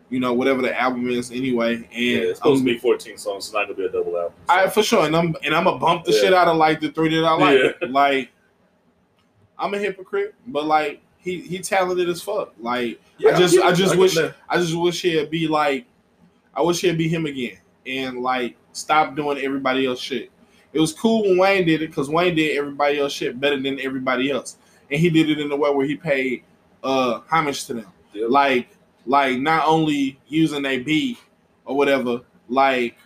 you 0.09 0.19
know, 0.19 0.33
whatever 0.33 0.61
the 0.61 0.79
album 0.79 1.09
is 1.09 1.31
anyway. 1.31 1.75
And 1.75 1.87
Yeah, 1.93 2.17
it's 2.17 2.39
I'm- 2.41 2.55
supposed 2.55 2.61
to 2.65 2.73
be 2.73 2.77
14 2.77 3.17
songs. 3.17 3.45
It's 3.45 3.53
not 3.53 3.63
gonna 3.65 3.73
be 3.75 3.85
a 3.85 3.89
double 3.89 4.17
album. 4.17 4.33
I 4.47 4.67
for 4.69 4.83
sure, 4.83 5.05
and 5.05 5.15
I'm 5.15 5.35
and 5.43 5.53
I'm 5.53 5.65
gonna 5.65 5.77
bump 5.79 6.05
the 6.05 6.11
Yeah. 6.13 6.19
shit 6.21 6.33
out 6.33 6.47
of 6.47 6.57
like 6.57 6.79
the 6.79 6.91
three 6.91 7.09
that 7.09 7.25
I 7.25 7.33
like. 7.33 7.59
Yeah. 7.81 7.87
Like, 7.89 8.29
I'm 9.59 9.73
a 9.73 9.77
hypocrite, 9.77 10.33
but 10.47 10.65
like 10.65 11.01
he 11.17 11.41
he 11.41 11.59
talented 11.59 12.09
as 12.09 12.21
fuck. 12.21 12.53
Like 12.59 12.99
Yeah, 13.17 13.35
I 13.35 13.39
just 13.39 13.57
I 13.59 13.71
just 13.73 13.93
get 13.93 13.99
wish 14.01 14.15
that. 14.15 14.35
I 14.49 14.57
just 14.57 14.75
wish 14.75 15.01
he'd 15.01 15.29
be 15.29 15.47
like 15.47 15.85
I 16.55 16.61
wish 16.61 16.81
he'd 16.81 16.97
be 16.97 17.07
him 17.07 17.25
again 17.25 17.57
and 17.85 18.19
like 18.21 18.55
stop 18.73 19.15
doing 19.15 19.37
everybody 19.39 19.85
else 19.85 19.99
shit. 19.99 20.31
It 20.73 20.79
was 20.79 20.93
cool 20.93 21.23
when 21.23 21.37
Wayne 21.37 21.65
did 21.65 21.81
it 21.81 21.87
because 21.89 22.09
Wayne 22.09 22.35
did 22.35 22.57
everybody 22.57 22.99
else 22.99 23.11
shit 23.13 23.39
better 23.39 23.59
than 23.59 23.79
everybody 23.79 24.31
else, 24.31 24.57
and 24.89 24.99
he 24.99 25.09
did 25.09 25.29
it 25.29 25.39
in 25.39 25.51
a 25.51 25.55
way 25.55 25.69
where 25.71 25.85
he 25.85 25.95
paid 25.95 26.43
uh 26.83 27.19
homage 27.29 27.65
to 27.65 27.73
them, 27.75 27.87
Yeah. 28.13 28.27
like 28.29 28.69
like 29.05 29.37
not 29.39 29.67
only 29.67 30.19
using 30.27 30.65
a 30.65 30.79
beat 30.79 31.17
or 31.65 31.75
whatever, 31.75 32.21
like 32.49 32.97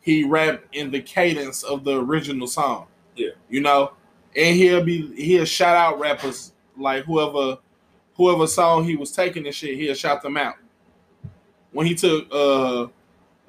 he 0.00 0.24
rapped 0.24 0.74
in 0.74 0.90
the 0.90 1.00
cadence 1.00 1.62
of 1.62 1.84
the 1.84 2.00
original 2.00 2.46
song. 2.46 2.86
Yeah. 3.16 3.30
you 3.48 3.60
know, 3.60 3.92
and 4.36 4.56
he'll 4.56 4.82
be 4.84 5.14
he'll 5.14 5.44
shout 5.44 5.76
out 5.76 5.98
rappers 6.00 6.52
like 6.76 7.04
whoever 7.04 7.58
whoever 8.16 8.46
song 8.46 8.84
he 8.84 8.96
was 8.96 9.12
taking 9.12 9.46
and 9.46 9.54
shit. 9.54 9.76
He'll 9.78 9.94
shout 9.94 10.22
them 10.22 10.36
out. 10.36 10.54
When 11.72 11.86
he 11.86 11.94
took 11.94 12.26
uh 12.32 12.82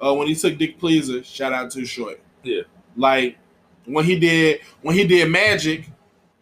uh 0.00 0.14
when 0.14 0.28
he 0.28 0.34
took 0.34 0.58
Dick 0.58 0.78
Pleaser, 0.78 1.22
shout 1.24 1.52
out 1.52 1.70
to 1.72 1.84
Short. 1.84 2.20
Yeah. 2.42 2.62
Like 2.96 3.38
when 3.86 4.04
he 4.04 4.18
did 4.18 4.60
when 4.82 4.94
he 4.94 5.06
did 5.06 5.30
Magic, 5.30 5.88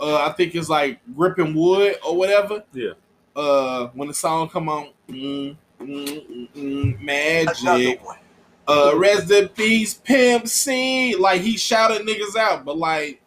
uh 0.00 0.26
I 0.28 0.32
think 0.32 0.54
it's 0.54 0.68
like 0.68 1.00
Gripping 1.14 1.54
Wood 1.54 1.96
or 2.06 2.16
whatever. 2.16 2.64
Yeah. 2.72 2.92
Uh 3.36 3.88
when 3.88 4.08
the 4.08 4.14
song 4.14 4.48
come 4.48 4.68
on, 4.68 4.90
mm, 5.08 5.56
mm, 5.80 5.86
mm, 5.86 6.48
mm, 6.54 7.00
Another 7.00 7.04
Magic. 7.04 8.04
one. 8.04 8.18
Uh 8.66 8.92
rest 8.96 9.30
in 9.30 9.48
peace, 9.48 9.94
Pimp 9.94 10.48
C. 10.48 11.14
Like 11.16 11.42
he 11.42 11.56
shouted 11.56 12.06
niggas 12.06 12.36
out, 12.36 12.64
but 12.64 12.78
like 12.78 13.20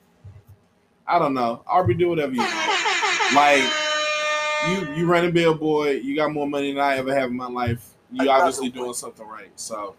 I 1.08 1.20
don't 1.20 1.34
know. 1.34 1.64
Aubrey 1.68 1.94
do 1.94 2.10
whatever 2.10 2.34
you 2.34 2.40
want. 2.40 3.34
Like 3.34 3.64
you 4.68 4.96
you 4.96 5.06
run 5.06 5.26
a 5.26 5.32
billboard, 5.32 6.04
you 6.04 6.16
got 6.16 6.32
more 6.34 6.48
money 6.48 6.74
than 6.74 6.82
I 6.82 6.98
ever 6.98 7.14
have 7.14 7.30
in 7.30 7.38
my 7.38 7.48
life. 7.48 7.90
You 8.12 8.30
obviously 8.30 8.70
doing 8.70 8.94
something 8.94 9.28
right. 9.28 9.52
So 9.56 9.96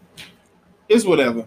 it's 0.89 1.05
whatever. 1.05 1.47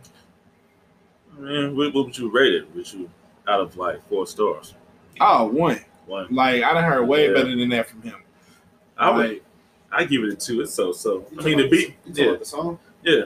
Man, 1.41 1.75
what, 1.75 1.93
what 1.93 2.05
would 2.05 2.17
you 2.17 2.29
rate 2.29 2.53
it? 2.53 2.75
Would 2.75 2.91
you 2.93 3.09
out 3.47 3.61
of 3.61 3.75
like 3.75 4.07
four 4.07 4.27
stars? 4.27 4.75
Oh, 5.19 5.45
one. 5.47 5.79
One. 6.05 6.27
Like 6.33 6.61
I 6.63 6.73
done 6.73 6.83
heard 6.83 7.07
way 7.07 7.27
Yeah. 7.27 7.33
better 7.33 7.55
than 7.55 7.69
that 7.69 7.89
from 7.89 8.01
him. 8.03 8.15
I 8.97 9.09
would. 9.09 9.41
I 9.91 10.03
give 10.05 10.23
it 10.23 10.33
a 10.33 10.35
two. 10.35 10.61
It's 10.61 10.73
so 10.73 10.91
so. 10.91 11.25
I 11.25 11.29
mean, 11.31 11.37
talking 11.37 11.57
the 11.57 11.67
beat. 11.67 11.95
Yeah, 12.05 12.35
the 12.37 12.45
song? 12.45 12.77
yeah. 13.03 13.23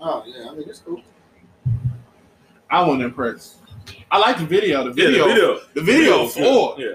Oh 0.00 0.22
yeah, 0.26 0.48
I 0.50 0.54
mean 0.54 0.68
it's 0.68 0.78
cool. 0.80 1.02
I 2.70 2.80
wasn't 2.82 3.02
impressed. 3.04 3.56
I 4.10 4.18
like 4.18 4.38
the 4.38 4.46
video. 4.46 4.84
The 4.90 5.02
Yeah, 5.02 5.08
video, 5.08 5.24
the 5.26 5.34
video. 5.34 5.60
the 5.74 5.80
video, 5.82 6.26
four. 6.28 6.76
Yeah. 6.78 6.92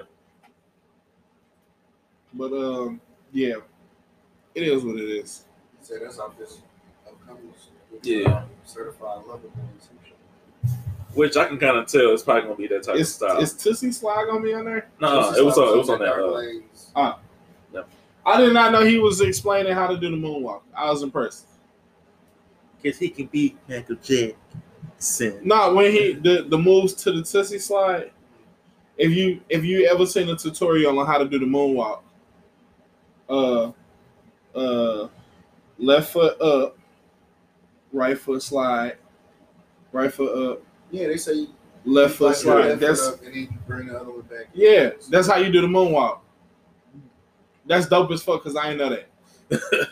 But 2.34 2.54
um, 2.54 3.02
yeah, 3.34 3.56
it 4.56 4.64
is 4.64 4.84
what 4.84 4.96
it 4.96 5.10
is. 5.10 5.44
He 5.80 5.86
said 5.86 5.98
that's 6.04 6.20
off 6.20 6.38
this 6.38 6.60
Yeah. 8.04 8.44
certified 8.66 9.26
lover 9.28 9.48
boy 9.48 9.62
or 9.62 9.80
some 9.82 9.98
shit. 10.06 10.07
Which 11.14 11.36
I 11.38 11.46
can 11.48 11.58
kind 11.58 11.78
of 11.78 11.88
tell 11.88 12.14
it's 12.14 12.22
probably 12.24 12.44
gonna 12.44 12.56
be 12.56 12.68
that 12.68 12.84
type 12.84 12.96
Is, 12.98 13.10
of 13.22 13.30
style. 13.30 13.38
is 13.40 13.54
Toosie 13.54 13.94
Slide 13.94 14.26
gonna 14.28 14.42
be 14.42 14.54
on 14.54 14.66
there? 14.66 14.88
no, 15.02 15.22
Just 15.24 15.40
it 15.40 15.46
was 15.46 15.58
on. 15.58 15.68
It 15.74 15.78
was 15.78 15.90
on 15.90 16.00
that. 16.00 16.06
Dark 16.06 16.22
Uh, 16.22 16.32
Lanes. 16.34 16.92
I 18.26 18.42
did 18.42 18.54
not 18.54 18.74
know 18.74 18.84
he 18.84 19.00
was 19.00 19.22
explaining 19.22 19.72
how 19.74 19.88
to 19.88 19.98
do 19.98 20.10
the 20.12 20.18
moonwalk. 20.18 20.62
I 20.76 20.90
was 20.92 21.02
impressed. 21.02 21.48
Cause 22.84 22.98
he 22.98 23.10
can 23.10 23.28
beat 23.28 23.58
Michael 23.70 23.96
Jackson. 24.04 25.40
No, 25.44 25.74
when 25.74 25.92
he 25.92 26.14
the, 26.14 26.46
the 26.48 26.58
moves 26.58 26.94
to 26.96 27.12
the 27.14 27.22
Toosie 27.22 27.60
Slide. 27.62 28.12
If 28.98 29.12
you 29.12 29.42
if 29.48 29.64
you 29.64 29.88
ever 29.88 30.06
seen 30.06 30.28
a 30.30 30.36
tutorial 30.36 31.00
on 31.00 31.06
how 31.06 31.20
to 31.20 31.26
do 31.28 31.40
the 31.40 31.46
moonwalk, 31.46 32.02
uh, 33.30 33.72
uh, 34.56 35.08
left 35.78 36.12
foot 36.12 36.40
up, 36.42 36.78
right 37.94 38.18
foot 38.18 38.42
slide, 38.42 38.98
right 39.92 40.12
foot 40.12 40.52
up, 40.52 40.62
Yeah, 40.92 41.08
they 41.08 41.18
say 41.18 41.48
left 41.86 42.16
foot 42.16 42.36
slide. 42.36 42.56
left 42.56 42.70
foot 42.72 42.80
That's 42.80 43.08
up 43.08 43.24
and 43.24 43.34
then 43.34 43.42
you 43.44 43.50
bring 43.68 43.88
the 43.88 43.96
other 44.00 44.12
one 44.12 44.22
back. 44.22 44.48
yeah, 44.54 44.92
that's 45.10 45.28
how 45.28 45.38
you 45.38 45.52
do 45.52 45.62
the 45.62 45.68
moonwalk. 45.68 46.20
That's 47.66 47.88
dope 47.88 48.12
as 48.12 48.24
fuck 48.24 48.44
because 48.44 48.56
I 48.56 48.70
ain't 48.70 48.78
know 48.78 48.90
that. 48.90 49.10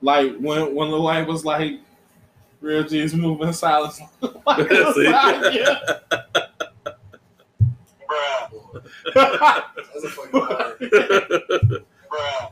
like 0.00 0.36
when 0.38 0.74
when 0.74 0.90
Lil 0.90 1.04
Wayne 1.04 1.26
was 1.26 1.44
like, 1.44 1.80
"Real 2.60 2.82
G's 2.82 3.14
moving 3.14 3.52
silence." 3.52 4.00
like, 4.20 4.68
See? 4.94 5.04
yeah. 5.04 5.78
Bruh. 8.08 8.50
That's 9.14 10.04
a 10.04 10.08
fucking 10.10 10.40
hard. 10.40 10.78
Bruh. 12.10 12.50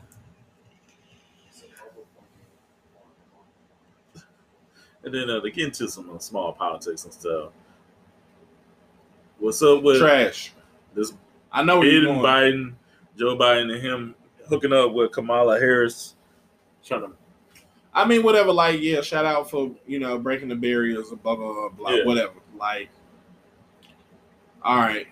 and 5.03 5.04
then 5.15 5.29
uh, 5.29 5.41
to 5.41 5.51
get 5.51 5.65
into 5.65 5.89
some 5.89 6.09
uh, 6.13 6.19
small 6.19 6.53
politics 6.53 7.03
and 7.05 7.13
stuff. 7.13 7.51
What's 9.39 9.61
up 9.61 9.83
with 9.83 9.99
Trash. 9.99 10.53
this 10.93 11.13
I 11.51 11.63
know 11.63 11.81
Biden. 11.81 12.21
Biden, 12.21 12.73
Joe 13.17 13.37
Biden, 13.37 13.73
and 13.73 13.81
him 13.81 14.15
hooking 14.49 14.73
up 14.73 14.93
with 14.93 15.11
Kamala 15.11 15.59
Harris, 15.59 16.15
trying 16.83 17.01
to 17.01 17.11
I 17.95 18.05
mean, 18.05 18.23
whatever. 18.23 18.51
Like, 18.51 18.81
yeah, 18.81 18.99
shout 18.99 19.25
out 19.25 19.49
for 19.49 19.71
you 19.87 19.99
know 19.99 20.19
breaking 20.19 20.49
the 20.49 20.55
barriers 20.55 21.09
and 21.09 21.23
blah 21.23 21.35
blah 21.35 21.53
blah 21.53 21.69
blah. 21.69 21.91
Yeah. 21.91 22.05
Whatever. 22.05 22.33
Like, 22.59 22.89
all 24.61 24.77
right. 24.77 25.07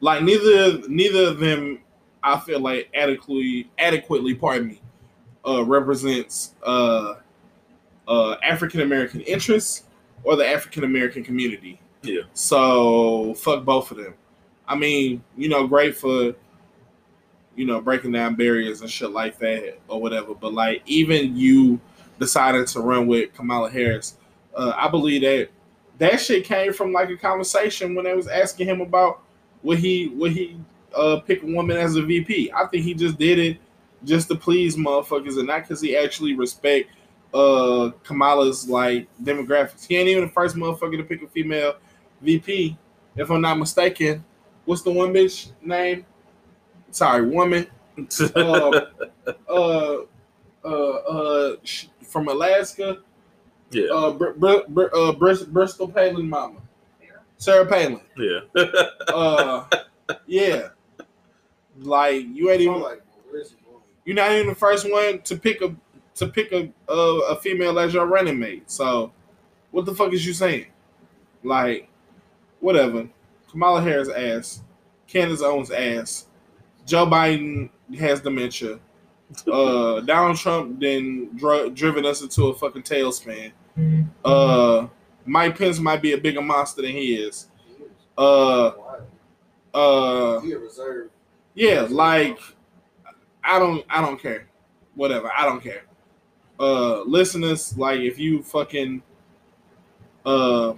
Like 0.00 0.22
neither 0.22 0.88
neither 0.88 1.24
of 1.24 1.40
them, 1.40 1.80
I 2.22 2.38
feel 2.38 2.60
like 2.60 2.88
adequately 2.94 3.68
adequately, 3.76 4.34
pardon 4.34 4.68
me, 4.68 4.80
uh, 5.44 5.64
represents 5.64 6.54
uh, 6.62 7.14
uh, 8.08 8.36
African 8.42 8.80
American 8.80 9.20
interests 9.22 9.84
or 10.24 10.36
the 10.36 10.46
African 10.46 10.84
American 10.84 11.24
community. 11.24 11.80
Yeah. 12.02 12.22
So 12.34 13.34
fuck 13.34 13.64
both 13.64 13.90
of 13.90 13.96
them. 13.98 14.14
I 14.68 14.74
mean, 14.74 15.22
you 15.36 15.48
know, 15.48 15.66
great 15.66 15.96
for 15.96 16.34
you 17.54 17.64
know 17.64 17.80
breaking 17.80 18.12
down 18.12 18.34
barriers 18.34 18.80
and 18.80 18.90
shit 18.90 19.10
like 19.10 19.38
that 19.38 19.78
or 19.88 20.00
whatever. 20.00 20.34
But 20.34 20.52
like 20.52 20.82
even 20.86 21.36
you 21.36 21.80
decided 22.18 22.66
to 22.68 22.80
run 22.80 23.06
with 23.06 23.34
Kamala 23.34 23.70
Harris, 23.70 24.16
uh, 24.54 24.72
I 24.76 24.88
believe 24.88 25.22
that 25.22 25.48
that 25.98 26.20
shit 26.20 26.44
came 26.44 26.72
from 26.72 26.92
like 26.92 27.08
a 27.10 27.16
conversation 27.16 27.94
when 27.94 28.04
they 28.04 28.14
was 28.14 28.28
asking 28.28 28.66
him 28.66 28.80
about 28.80 29.22
would 29.62 29.78
he 29.78 30.08
would 30.08 30.32
he 30.32 30.58
uh, 30.94 31.20
pick 31.20 31.42
a 31.42 31.46
woman 31.46 31.76
as 31.76 31.96
a 31.96 32.02
VP. 32.02 32.52
I 32.54 32.66
think 32.66 32.84
he 32.84 32.94
just 32.94 33.18
did 33.18 33.38
it 33.38 33.58
just 34.04 34.28
to 34.28 34.34
please 34.34 34.76
motherfuckers 34.76 35.38
and 35.38 35.46
not 35.46 35.62
because 35.62 35.80
he 35.80 35.96
actually 35.96 36.34
respect 36.34 36.90
uh 37.36 37.90
Kamala's 38.04 38.68
like 38.68 39.08
demographics. 39.22 39.86
He 39.86 39.96
ain't 39.96 40.08
even 40.08 40.24
the 40.24 40.30
first 40.30 40.56
motherfucker 40.56 40.96
to 40.96 41.02
pick 41.04 41.22
a 41.22 41.26
female 41.28 41.76
VP, 42.22 42.76
if 43.16 43.30
I'm 43.30 43.40
not 43.40 43.58
mistaken. 43.58 44.24
What's 44.64 44.82
the 44.82 44.90
one 44.90 45.12
bitch 45.12 45.50
name? 45.62 46.04
Sorry, 46.90 47.22
woman. 47.28 47.66
Uh, 48.36 48.80
uh, 49.48 49.96
uh, 50.64 50.68
uh, 50.68 51.56
from 52.02 52.28
Alaska. 52.28 52.98
yeah, 53.70 53.86
Uh, 53.90 54.10
Br- 54.12 54.32
Br- 54.36 54.66
Br- 54.68 54.94
uh, 54.94 55.12
Bris- 55.12 55.44
Bristol 55.44 55.88
Palin 55.88 56.28
mama. 56.28 56.60
Sarah 57.38 57.64
Palin. 57.64 58.00
yeah. 58.18 58.40
Uh, 59.08 59.64
yeah. 60.26 60.68
Like 61.80 62.26
you 62.32 62.50
ain't 62.50 62.60
even 62.62 62.80
like, 62.80 63.02
well, 63.06 63.24
where's 63.30 63.50
he 63.50 63.56
going? 63.64 63.82
you're 64.04 64.16
not 64.16 64.32
even 64.32 64.48
the 64.48 64.54
first 64.54 64.90
one 64.90 65.20
to 65.22 65.36
pick 65.36 65.60
a 65.62 65.74
to 66.16 66.26
pick 66.28 66.52
a 66.52 66.70
a, 66.88 67.20
a 67.30 67.36
female 67.36 67.78
as 67.78 67.94
your 67.94 68.06
running 68.06 68.38
mate. 68.38 68.70
So, 68.70 69.12
what 69.70 69.84
the 69.86 69.94
fuck 69.94 70.12
is 70.12 70.26
you 70.26 70.32
saying? 70.32 70.66
Like, 71.42 71.88
whatever. 72.60 73.08
Kamala 73.50 73.80
Harris 73.80 74.08
ass, 74.08 74.62
Candace 75.06 75.40
Owens 75.42 75.70
ass, 75.70 76.26
Joe 76.84 77.06
Biden 77.06 77.70
has 77.98 78.20
dementia. 78.20 78.78
Uh, 79.52 80.00
Donald 80.02 80.36
Trump 80.36 80.78
then 80.78 81.36
dr- 81.36 81.74
driven 81.74 82.06
us 82.06 82.22
into 82.22 82.44
a 82.44 82.54
fucking 82.54 82.84
tailspin. 82.84 83.50
Uh, 84.24 84.86
Mike 85.24 85.58
Pence 85.58 85.80
might 85.80 86.00
be 86.00 86.12
a 86.12 86.16
bigger 86.18 86.40
monster 86.40 86.80
than 86.82 86.92
he 86.92 87.16
is. 87.16 87.48
Uh, 88.16 88.70
uh, 89.74 90.38
He 90.42 90.52
a 90.52 90.58
reserve. 90.60 91.10
yeah, 91.54 91.88
like 91.90 92.38
I 93.42 93.58
don't 93.58 93.84
I 93.90 94.00
don't 94.00 94.22
care. 94.22 94.46
Whatever, 94.94 95.28
I 95.36 95.44
don't 95.44 95.60
care. 95.60 95.82
Uh 96.58 97.02
listeners, 97.02 97.76
like 97.76 98.00
if 98.00 98.18
you 98.18 98.42
fucking 98.42 99.02
uh 100.24 100.72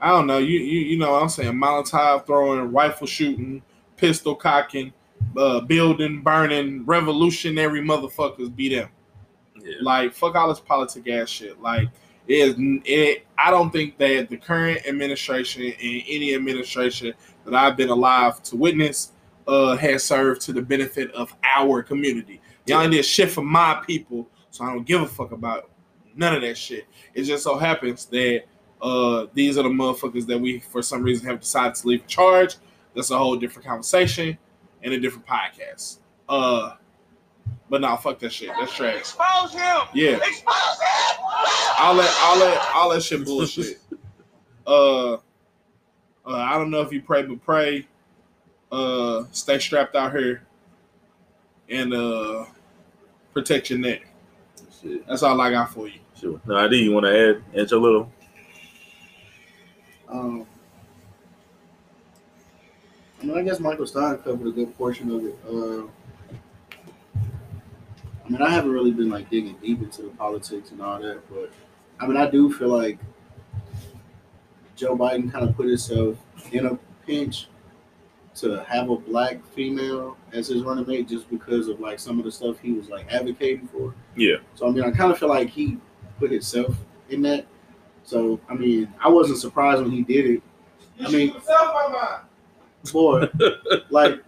I 0.00 0.10
don't 0.10 0.26
know, 0.28 0.38
you 0.38 0.60
you, 0.60 0.80
you 0.80 0.98
know 0.98 1.12
what 1.12 1.22
I'm 1.22 1.28
saying, 1.28 1.54
Molotov 1.54 2.26
throwing, 2.26 2.72
rifle 2.72 3.06
shooting, 3.06 3.62
pistol 3.96 4.36
cocking, 4.36 4.92
uh 5.36 5.60
building, 5.60 6.22
burning, 6.22 6.84
revolutionary 6.86 7.80
motherfuckers 7.80 8.54
be 8.54 8.68
them. 8.68 8.88
yeah. 9.60 9.74
Like 9.82 10.14
fuck 10.14 10.36
all 10.36 10.48
this 10.48 10.60
politic 10.60 11.08
ass 11.08 11.28
shit. 11.28 11.60
Like 11.60 11.88
it 12.28 12.34
is 12.34 12.54
it 12.84 13.26
I 13.36 13.50
don't 13.50 13.70
think 13.70 13.98
that 13.98 14.28
the 14.28 14.36
current 14.36 14.86
administration 14.86 15.62
and 15.62 16.02
any 16.06 16.34
administration 16.34 17.12
that 17.44 17.54
I've 17.54 17.76
been 17.76 17.90
alive 17.90 18.40
to 18.44 18.56
witness 18.56 19.12
uh 19.48 19.76
has 19.76 20.04
served 20.04 20.42
to 20.42 20.52
the 20.52 20.62
benefit 20.62 21.10
of 21.10 21.34
our 21.42 21.82
community. 21.82 22.40
Y'all 22.68 22.82
ain't 22.82 22.92
did 22.92 23.04
shit 23.04 23.30
for 23.30 23.42
my 23.42 23.82
people, 23.86 24.28
so 24.50 24.64
I 24.64 24.72
don't 24.72 24.86
give 24.86 25.02
a 25.02 25.06
fuck 25.06 25.32
about 25.32 25.70
none 26.14 26.34
of 26.34 26.42
that 26.42 26.56
shit. 26.58 26.86
It 27.14 27.22
just 27.24 27.44
so 27.44 27.56
happens 27.58 28.04
that 28.06 28.44
Uh, 28.80 29.26
these 29.34 29.58
are 29.58 29.64
the 29.64 29.68
motherfuckers 29.68 30.24
that 30.26 30.38
we, 30.38 30.60
for 30.60 30.82
some 30.82 31.02
reason, 31.02 31.26
have 31.26 31.40
decided 31.40 31.74
to 31.74 31.88
leave 31.88 32.00
in 32.02 32.06
charge. 32.06 32.54
That's 32.94 33.10
a 33.10 33.18
whole 33.18 33.34
different 33.34 33.66
conversation 33.66 34.38
and 34.84 34.94
a 34.94 35.00
different 35.00 35.26
podcast. 35.26 35.98
Uh, 36.28 36.76
but 37.68 37.80
nah, 37.80 37.96
fuck 37.96 38.20
that 38.20 38.32
shit. 38.32 38.50
That's 38.56 38.72
trash. 38.72 38.98
Expose 39.00 39.52
him. 39.52 39.80
Yeah, 39.94 40.18
Expose 40.18 40.78
him. 40.78 41.24
all 41.80 41.96
that, 41.96 42.20
all 42.22 42.38
that, 42.38 42.72
all 42.76 42.88
that 42.90 43.02
shit 43.02 43.24
bullshit. 43.24 43.80
uh, 44.66 45.14
uh, 45.14 45.18
I 46.24 46.52
don't 46.56 46.70
know 46.70 46.80
if 46.82 46.92
you 46.92 47.02
pray, 47.02 47.22
but 47.24 47.42
pray. 47.42 47.84
Uh, 48.70 49.24
stay 49.32 49.58
strapped 49.58 49.96
out 49.96 50.12
here 50.12 50.46
and 51.68 51.92
uh, 51.92 52.44
protect 53.38 53.70
your 53.70 53.78
neck. 53.78 54.06
Shit. 54.82 55.06
That's 55.06 55.22
all 55.22 55.40
I 55.40 55.50
got 55.52 55.72
for 55.72 55.86
you. 55.86 56.00
Sure. 56.18 56.40
No, 56.44 56.56
I 56.56 56.66
do. 56.66 56.76
You 56.76 56.92
want 56.92 57.06
to 57.06 57.28
add, 57.30 57.60
add 57.60 57.70
your 57.70 57.80
little? 57.80 58.12
Um, 60.08 60.44
I 63.20 63.24
mean, 63.24 63.38
I 63.38 63.42
guess 63.42 63.60
Michael 63.60 63.86
Stein 63.86 64.18
covered 64.18 64.48
a 64.48 64.50
good 64.50 64.76
portion 64.76 65.10
of 65.12 65.24
it. 65.24 65.38
Uh, 65.48 65.86
I 68.24 68.28
mean, 68.28 68.42
I 68.42 68.50
haven't 68.50 68.72
really 68.72 68.90
been 68.90 69.08
like 69.08 69.30
digging 69.30 69.56
deep 69.62 69.82
into 69.82 70.02
the 70.02 70.08
politics 70.08 70.72
and 70.72 70.82
all 70.82 71.00
that, 71.00 71.20
but 71.30 71.52
I 72.00 72.06
mean, 72.06 72.16
I 72.16 72.28
do 72.28 72.52
feel 72.52 72.68
like 72.68 72.98
Joe 74.74 74.96
Biden 74.96 75.30
kind 75.30 75.48
of 75.48 75.56
put 75.56 75.66
himself 75.66 76.16
in 76.52 76.66
a 76.66 76.78
pinch 77.06 77.46
to 78.40 78.64
have 78.68 78.90
a 78.90 78.96
black 78.96 79.44
female 79.54 80.16
as 80.32 80.48
his 80.48 80.62
running 80.62 80.86
mate 80.86 81.08
just 81.08 81.28
because 81.30 81.68
of 81.68 81.80
like 81.80 81.98
some 81.98 82.18
of 82.18 82.24
the 82.24 82.32
stuff 82.32 82.58
he 82.60 82.72
was 82.72 82.88
like 82.88 83.12
advocating 83.12 83.68
for. 83.68 83.94
Yeah. 84.16 84.36
So 84.54 84.68
I 84.68 84.70
mean, 84.70 84.84
I 84.84 84.90
kind 84.90 85.10
of 85.10 85.18
feel 85.18 85.28
like 85.28 85.48
he 85.48 85.78
put 86.18 86.30
himself 86.30 86.76
in 87.10 87.22
that. 87.22 87.46
So 88.04 88.40
I 88.48 88.54
mean, 88.54 88.92
I 89.02 89.08
wasn't 89.08 89.38
surprised 89.38 89.82
when 89.82 89.90
he 89.90 90.02
did 90.02 90.26
it. 90.26 90.42
I 91.00 91.10
mean, 91.10 91.34
boy, 92.92 93.28
like, 93.90 94.20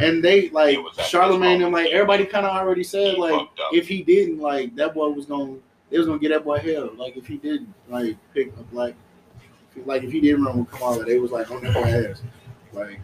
and 0.00 0.22
they 0.22 0.50
like 0.50 0.78
He 0.78 1.02
Charlemagne 1.02 1.62
and 1.62 1.72
like 1.72 1.90
everybody 1.90 2.26
kind 2.26 2.46
of 2.46 2.54
already 2.54 2.84
said 2.84 3.18
like 3.18 3.32
fucked 3.32 3.60
if 3.72 3.88
he 3.88 4.02
didn't 4.02 4.38
like 4.38 4.74
that 4.76 4.94
boy 4.94 5.08
was 5.08 5.26
gonna 5.26 5.56
they 5.90 5.98
was 5.98 6.06
gonna 6.06 6.18
get 6.18 6.30
that 6.30 6.44
boy 6.44 6.58
hell. 6.58 6.90
Like 6.96 7.16
if 7.16 7.26
he 7.26 7.36
didn't 7.36 7.72
like 7.88 8.16
pick 8.34 8.48
a 8.56 8.62
black, 8.64 8.94
like 9.84 10.02
if 10.02 10.12
he 10.12 10.20
didn't 10.20 10.44
run 10.44 10.58
with 10.60 10.70
Kamala, 10.70 11.04
they 11.04 11.18
was 11.18 11.30
like 11.30 11.50
on 11.50 11.62
that 11.62 11.74
boy 11.74 12.10
ass. 12.10 12.22
Like, 12.72 13.00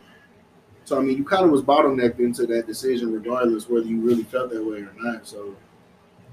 so 0.93 0.99
I 0.99 1.01
mean, 1.01 1.17
you 1.17 1.25
kind 1.25 1.43
of 1.43 1.51
was 1.51 1.63
bottlenecked 1.63 2.19
into 2.19 2.45
that 2.49 2.67
decision, 2.67 3.15
regardless 3.15 3.67
whether 3.67 3.87
you 3.87 3.99
really 4.03 4.25
felt 4.25 4.51
that 4.51 4.63
way 4.63 4.81
or 4.81 4.93
not. 4.99 5.27
So, 5.27 5.57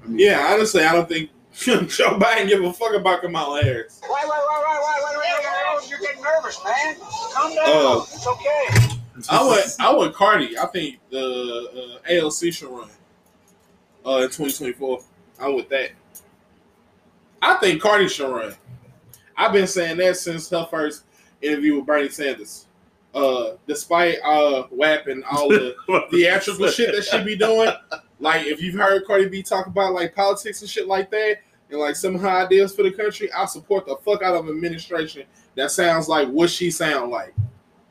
I 0.03 0.07
mean, 0.07 0.19
yeah, 0.19 0.49
honestly, 0.51 0.83
I 0.83 0.91
don't 0.91 1.07
think 1.07 1.29
Joe 1.53 2.19
Biden 2.19 2.49
give 2.49 2.61
a 2.61 2.73
fuck 2.73 2.93
about 2.93 3.21
Kamala 3.21 3.63
Harris. 3.63 4.01
Wait, 4.03 4.11
wait, 4.11 4.21
wait, 4.21 4.35
wait, 4.35 4.79
wait, 4.81 4.99
wait, 5.01 5.17
wait, 5.17 5.79
wait. 5.79 5.89
You're 5.89 5.99
getting 5.99 6.21
nervous, 6.21 6.61
man. 6.65 6.95
Calm 7.33 7.55
down. 7.55 7.69
Uh, 7.69 8.01
it's 8.01 8.27
okay. 8.27 8.97
I 9.29 9.45
want, 9.45 9.75
I 9.79 9.95
want 9.95 10.13
Cardi. 10.13 10.57
I 10.57 10.65
think 10.65 10.99
the 11.09 12.01
uh, 12.03 12.13
ALC 12.13 12.53
should 12.53 12.69
run 12.69 12.89
uh, 14.05 14.23
in 14.23 14.29
2024. 14.29 14.99
I'm 15.39 15.55
with 15.55 15.69
that. 15.69 15.91
I 17.41 17.55
think 17.59 17.81
Cardi 17.81 18.09
should 18.09 18.29
run. 18.29 18.53
I've 19.37 19.53
been 19.53 19.67
saying 19.67 19.95
that 19.99 20.17
since 20.17 20.49
her 20.49 20.67
first 20.69 21.05
interview 21.41 21.77
with 21.77 21.85
Bernie 21.85 22.09
Sanders. 22.09 22.65
Uh, 23.15 23.55
despite 23.67 24.17
uh, 24.23 24.63
WAP 24.69 25.07
and 25.07 25.23
all 25.31 25.49
the 25.49 25.75
theatrical 26.11 26.67
shit 26.69 26.93
that 26.95 27.03
she 27.03 27.23
be 27.23 27.35
doing, 27.35 27.71
like 28.19 28.45
if 28.45 28.61
you've 28.61 28.75
heard 28.75 29.03
Cardi 29.07 29.27
B 29.27 29.41
talk 29.41 29.65
about 29.65 29.93
like 29.93 30.13
politics 30.13 30.61
and 30.61 30.69
shit 30.69 30.87
like 30.87 31.09
that, 31.09 31.37
and 31.71 31.79
like 31.79 31.95
some 31.95 32.15
of 32.15 32.21
her 32.21 32.29
ideas 32.29 32.75
for 32.75 32.83
the 32.83 32.91
country, 32.91 33.31
I 33.33 33.45
support 33.45 33.87
the 33.87 33.95
fuck 34.05 34.21
out 34.21 34.35
of 34.35 34.47
administration 34.47 35.23
that 35.55 35.71
sounds 35.71 36.07
like 36.07 36.27
what 36.27 36.49
she 36.51 36.69
sound 36.69 37.09
like. 37.11 37.33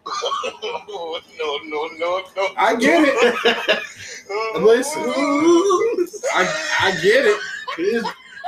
no, 0.88 1.18
no, 1.38 1.58
no, 1.64 2.22
no. 2.36 2.48
I 2.56 2.76
get 2.76 3.02
it. 3.04 3.82
Listen, 4.62 5.02
I 6.34 6.76
I 6.80 6.90
get 7.02 7.26
it. 7.26 7.40
his, 7.76 8.04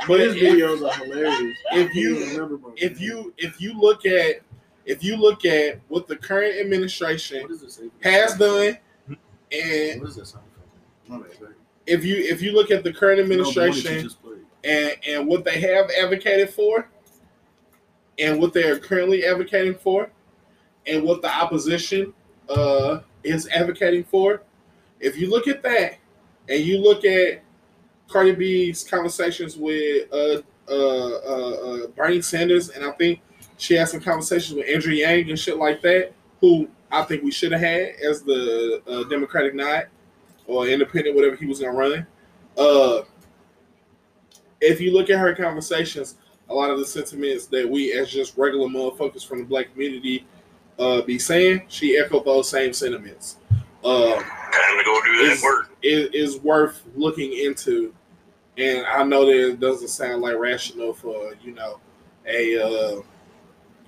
But 0.07 0.19
his 0.21 0.35
videos 0.35 0.87
are 0.89 1.03
hilarious. 1.03 1.57
if 1.73 1.93
you- 1.95 2.19
remember 2.37 2.59
if 2.77 2.99
you 3.01 3.33
if 3.37 3.59
you 3.61 3.73
look 3.79 4.05
at 4.05 4.41
if 4.91 5.03
you 5.03 5.15
look 5.15 5.45
at 5.45 5.79
what 5.87 6.07
the 6.07 6.17
current 6.17 6.59
administration 6.59 7.41
what 7.41 7.49
does 7.51 7.63
it 7.63 7.71
say? 7.71 7.89
has 8.01 8.35
done, 8.37 8.77
and 9.51 10.01
What 10.01 10.09
is 10.09 10.15
that 10.17 10.27
sound 10.27 10.45
from? 11.07 11.17
My 11.17 11.23
bad, 11.25 11.39
go 11.39 11.45
ahead. 11.45 11.55
if 11.85 12.03
you 12.03 12.15
if 12.17 12.41
you 12.41 12.51
look 12.51 12.71
at 12.71 12.83
the 12.83 12.91
current 12.91 13.19
No, 13.27 13.35
the 13.35 13.43
one 13.43 13.53
that 13.53 13.73
you 13.73 13.79
administration 13.79 14.15
and 14.63 14.95
and 15.07 15.27
what 15.27 15.43
they 15.45 15.59
have 15.61 15.89
advocated 16.01 16.49
for, 16.49 16.89
and 18.19 18.39
what 18.39 18.53
they 18.53 18.63
are 18.69 18.77
currently 18.77 19.25
advocating 19.25 19.75
for, 19.75 20.09
and 20.85 21.03
what 21.03 21.21
the 21.21 21.33
opposition 21.33 22.13
uh, 22.49 22.99
is 23.23 23.47
advocating 23.47 24.03
for, 24.03 24.43
if 24.99 25.17
you 25.17 25.29
look 25.29 25.47
at 25.47 25.63
that, 25.63 25.97
and 26.49 26.59
you 26.63 26.79
look 26.79 27.05
at 27.05 27.41
Cardi 28.09 28.33
B's 28.33 28.83
conversations 28.83 29.55
with 29.55 30.11
uh, 30.11 30.41
uh, 30.69 30.73
uh, 30.73 31.83
uh, 31.83 31.87
Bernie 31.95 32.21
Sanders, 32.21 32.69
and 32.69 32.83
I 32.83 32.91
think 32.91 33.21
she 33.61 33.75
had 33.75 33.87
some 33.87 33.99
conversations 33.99 34.55
with 34.57 34.67
Andrew 34.67 34.91
Yang 34.91 35.29
and 35.29 35.39
shit 35.39 35.55
like 35.55 35.83
that, 35.83 36.13
who 36.39 36.67
I 36.91 37.03
think 37.03 37.21
we 37.23 37.29
should 37.29 37.51
have 37.51 37.61
had 37.61 37.93
as 38.03 38.23
the 38.23 38.81
uh, 38.87 39.03
Democratic 39.07 39.53
nod 39.53 39.87
or 40.47 40.67
independent, 40.67 41.15
whatever 41.15 41.35
he 41.35 41.45
was 41.45 41.59
gonna 41.59 41.77
run. 41.77 42.07
Uh, 42.57 43.03
if 44.61 44.81
you 44.81 44.91
look 44.91 45.11
at 45.11 45.19
her 45.19 45.35
conversations, 45.35 46.17
a 46.49 46.53
lot 46.53 46.71
of 46.71 46.79
the 46.79 46.85
sentiments 46.85 47.45
that 47.47 47.69
we, 47.69 47.93
as 47.93 48.09
just 48.09 48.35
regular 48.35 48.67
motherfuckers 48.67 49.23
from 49.23 49.37
the 49.37 49.45
black 49.45 49.71
community, 49.71 50.25
uh, 50.79 51.03
be 51.03 51.19
saying, 51.19 51.61
she 51.67 51.99
echoed 51.99 52.25
those 52.25 52.49
same 52.49 52.73
sentiments. 52.73 53.37
Uh, 53.83 54.15
Time 54.15 54.23
to 54.23 54.83
go 54.83 54.99
do 55.05 55.29
that 55.29 55.39
work. 55.43 55.69
it 55.83 56.15
is 56.15 56.39
worth 56.39 56.81
looking 56.95 57.31
into, 57.33 57.93
and 58.57 58.87
I 58.87 59.03
know 59.03 59.27
that 59.27 59.51
it 59.51 59.59
doesn't 59.59 59.89
sound 59.89 60.23
like 60.23 60.35
rational 60.37 60.93
for 60.93 61.35
you 61.43 61.53
know 61.53 61.79
a 62.25 62.59
uh, 62.59 63.01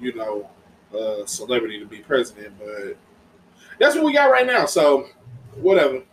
you 0.03 0.13
know 0.13 0.49
uh, 0.97 1.25
celebrity 1.25 1.79
to 1.79 1.85
be 1.85 1.99
president, 1.99 2.53
but 2.59 2.97
that's 3.79 3.95
what 3.95 4.03
we 4.03 4.13
got 4.13 4.31
right 4.31 4.45
now. 4.45 4.65
So 4.65 5.07
whatever. 5.55 6.03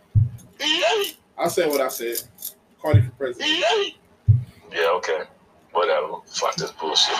I 1.37 1.47
said 1.47 1.69
what 1.69 1.81
I 1.81 1.87
said. 1.87 2.21
Cardi 2.81 3.01
for 3.01 3.11
president. 3.11 3.49
Yeah, 4.71 4.89
okay. 4.95 5.23
Whatever. 5.71 6.15
Fuck 6.25 6.55
this 6.55 6.71
bullshit. 6.71 7.15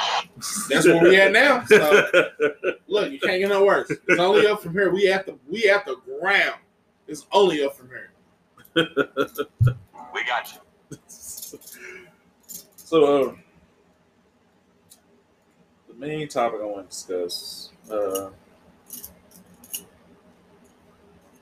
That's 0.69 0.85
where 0.85 1.01
we 1.03 1.19
at 1.19 1.31
now. 1.31 1.63
So 1.65 2.07
look, 2.87 3.11
you 3.11 3.19
can't 3.19 3.39
get 3.39 3.49
no 3.49 3.63
worse. 3.63 3.89
It's 3.89 4.19
only 4.19 4.47
up 4.47 4.61
from 4.61 4.73
here. 4.73 4.91
We 4.91 5.11
at 5.11 5.25
the 5.25 5.37
we 5.49 5.69
at 5.69 5.85
the 5.85 5.97
ground. 6.19 6.59
It's 7.07 7.25
only 7.31 7.63
up 7.63 7.75
from 7.75 7.89
here. 7.89 8.11
We 10.13 10.25
got 10.25 10.53
you. 10.53 10.97
so, 12.75 13.29
um, 13.29 13.39
the 13.39 13.50
main 16.01 16.27
topic 16.27 16.59
I 16.61 16.65
want 16.65 16.89
to 16.89 16.95
discuss. 16.95 17.69
Uh, 17.89 18.29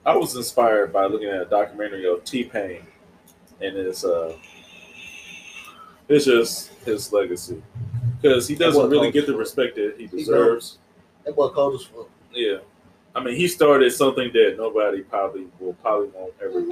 I 0.06 0.16
was 0.16 0.36
inspired 0.36 0.92
by 0.92 1.06
looking 1.06 1.30
at 1.30 1.42
a 1.42 1.46
documentary 1.46 2.08
of 2.08 2.24
T 2.26 2.44
Pain 2.44 2.82
and 3.62 3.76
his, 3.76 4.04
uh, 4.04 4.36
it's 6.10 6.26
just 6.26 6.74
his 6.86 7.14
legacy 7.14 7.62
because 8.22 8.48
he 8.48 8.56
doesn't 8.56 8.90
really 8.90 9.12
get 9.12 9.28
the 9.28 9.36
respect 9.36 9.76
that 9.76 9.96
he 9.98 10.08
He 10.08 10.18
deserves. 10.18 10.80
That 11.24 11.36
boy 11.36 11.50
cold 11.50 11.76
as 11.76 11.86
fuck. 11.86 12.10
Yeah, 12.34 12.58
I 13.16 13.24
mean, 13.24 13.36
he 13.36 13.48
started 13.48 13.92
something 13.92 14.32
that 14.34 14.56
nobody 14.58 15.02
probably 15.02 15.48
will 15.60 15.74
probably 15.74 16.10
won't 16.10 16.34
ever 16.44 16.62
do. 16.62 16.68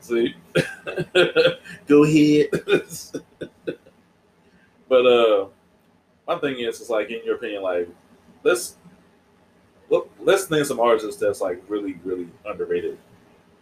See, 0.00 0.34
Go 1.86 2.04
ahead. 2.04 2.48
but 4.94 5.06
uh, 5.06 5.46
my 6.28 6.38
thing 6.38 6.60
is, 6.60 6.80
it's 6.80 6.88
like 6.88 7.10
in 7.10 7.24
your 7.24 7.34
opinion, 7.34 7.64
like 7.64 7.88
let's 8.44 8.76
look, 9.90 10.08
let's 10.20 10.48
name 10.52 10.64
some 10.64 10.78
artists 10.78 11.20
that's 11.20 11.40
like 11.40 11.60
really, 11.66 11.98
really 12.04 12.28
underrated. 12.46 12.96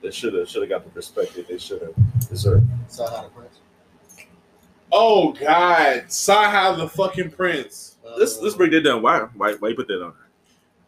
That 0.02 0.12
should 0.12 0.34
have 0.34 0.46
should 0.46 0.60
have 0.60 0.68
got 0.68 0.84
the 0.84 0.90
respect 0.90 1.34
that 1.36 1.48
they 1.48 1.56
should 1.56 1.80
have 1.80 1.94
deserved. 2.28 2.68
CyHi 2.90 3.24
the 3.24 3.30
Prynce? 3.30 3.60
Oh 4.92 5.32
God, 5.32 6.04
CyHi 6.08 6.76
the 6.76 6.88
fucking 6.90 7.30
prince. 7.30 7.96
Let's 8.18 8.38
let's 8.40 8.54
break 8.54 8.72
that 8.72 8.82
down. 8.82 9.00
Why 9.00 9.20
why 9.34 9.54
why 9.54 9.68
you 9.68 9.74
put 9.74 9.88
that 9.88 10.02
on? 10.02 10.12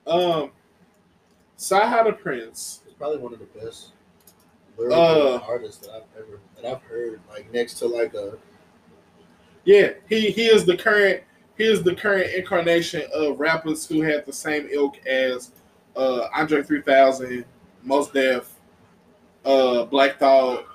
Um, 0.06 0.50
CyHi 1.56 2.04
the 2.04 2.12
Prynce. 2.12 2.82
is 2.86 2.92
probably 2.98 3.16
one 3.16 3.32
of 3.32 3.38
the 3.38 3.46
best 3.58 3.92
lyrical 4.76 5.00
Uh, 5.00 5.38
artists 5.48 5.86
that 5.86 5.94
I've 5.94 6.22
ever 6.22 6.38
that 6.56 6.66
I've 6.66 6.82
heard. 6.82 7.18
Like 7.30 7.50
next 7.50 7.74
to 7.78 7.86
like 7.86 8.12
a 8.12 8.36
Yeah, 9.64 9.90
he 10.08 10.30
he 10.30 10.46
is 10.46 10.64
the 10.64 10.76
current 10.76 11.22
he 11.56 11.64
is 11.64 11.82
the 11.82 11.94
current 11.94 12.32
incarnation 12.34 13.02
of 13.14 13.38
rappers 13.40 13.86
who 13.86 14.02
had 14.02 14.26
the 14.26 14.32
same 14.32 14.68
ilk 14.70 14.98
as 15.06 15.52
uh, 15.96 16.26
Andre 16.34 16.62
3000, 16.62 17.44
Mos 17.84 18.10
Def, 18.10 18.50
uh, 19.44 19.84
Black 19.84 20.18
Thought, 20.18 20.66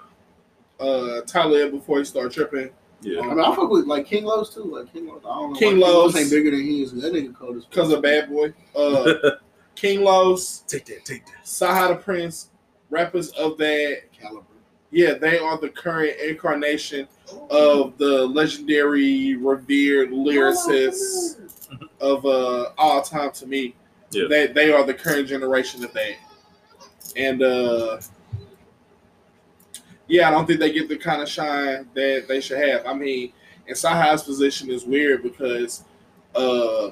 uh, 0.80 1.22
Talib 1.22 1.72
before 1.72 2.00
he 2.00 2.06
started 2.06 2.32
tripping, 2.32 2.70
Yeah. 3.02 3.20
I 3.22 3.28
mean, 3.28 3.40
I 3.40 3.54
fuck 3.56 3.70
with 3.70 3.86
like 3.86 4.06
King 4.06 4.24
Los 4.24 4.54
too. 4.54 4.64
Like 4.64 4.94
King 4.94 5.08
Los, 5.08 5.20
I 5.26 5.28
don't 5.28 5.52
know. 5.54 5.60
King 5.60 5.80
why 5.82 5.90
Los- 5.90 6.16
ain't 6.16 6.30
bigger 6.30 6.52
than 6.52 6.62
he 6.62 6.84
is. 6.84 6.94
That 6.94 7.12
nigga 7.14 7.36
cold 7.36 7.58
as 7.58 7.66
because 7.66 7.92
of 7.92 8.02
Bad 8.02 8.30
Boy. 8.30 8.54
Uh, 8.76 9.14
King 9.76 10.04
Los, 10.04 10.60
take 10.60 10.86
that, 10.86 11.04
take 11.06 11.26
that. 11.26 11.44
CyHi 11.46 11.90
the 11.90 11.96
Prynce, 11.96 12.50
rappers 12.90 13.30
of 13.32 13.58
that. 13.58 14.04
caliber. 14.18 14.46
Yeah, 14.92 15.14
they 15.14 15.38
are 15.38 15.58
the 15.58 15.70
current 15.70 16.20
incarnation 16.20 17.08
of 17.50 17.98
the 17.98 18.26
legendary, 18.26 19.36
revered 19.36 20.10
lyricists 20.10 21.38
of 22.02 22.26
uh, 22.26 22.72
all 22.78 23.02
time 23.02 23.32
to 23.34 23.46
me. 23.46 23.76
Yeah. 24.12 24.26
They 24.28 24.48
they 24.48 24.72
are 24.72 24.84
the 24.84 24.94
current 24.94 25.28
generation 25.28 25.84
of 25.84 25.94
that. 25.94 26.16
And 27.16 27.44
uh 27.44 28.00
yeah, 30.08 30.28
I 30.28 30.32
don't 30.32 30.48
think 30.48 30.60
they 30.60 30.72
get 30.72 30.90
the 30.90 30.98
kind 30.98 31.22
of 31.22 31.30
shine 31.30 31.88
that 31.94 32.26
they 32.28 32.42
should 32.42 32.58
have. 32.58 32.88
I 32.88 32.94
mean, 32.96 33.32
and 33.68 33.78
CyHi's 33.78 34.24
position 34.24 34.72
is 34.72 34.86
weird 34.86 35.22
because 35.22 35.84
uh 36.34 36.90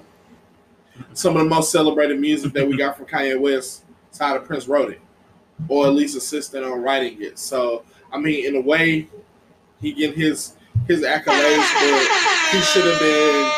some 1.14 1.36
of 1.36 1.44
the 1.44 1.50
most 1.50 1.72
celebrated 1.72 2.20
music 2.20 2.54
that 2.54 2.68
we 2.68 2.78
got 2.78 2.98
from 2.98 3.08
Kanye 3.08 3.40
West, 3.40 3.86
CyHi 4.14 4.40
the 4.42 4.46
Prynce 4.46 4.68
wrote 4.68 4.92
it. 4.92 5.02
Or 5.68 5.88
at 5.88 5.94
least 5.94 6.16
assisted 6.16 6.64
on 6.64 6.82
writing 6.82 7.22
it. 7.22 7.40
So 7.40 7.84
I 8.12 8.18
mean 8.18 8.46
in 8.46 8.56
a 8.56 8.62
way 8.62 9.08
he 9.82 9.94
get 9.94 10.16
his 10.16 10.54
his 10.88 11.02
accolades, 11.02 11.74
but 11.74 12.52
he 12.52 12.62
should 12.62 12.86
have 12.86 13.00
been 13.00 13.52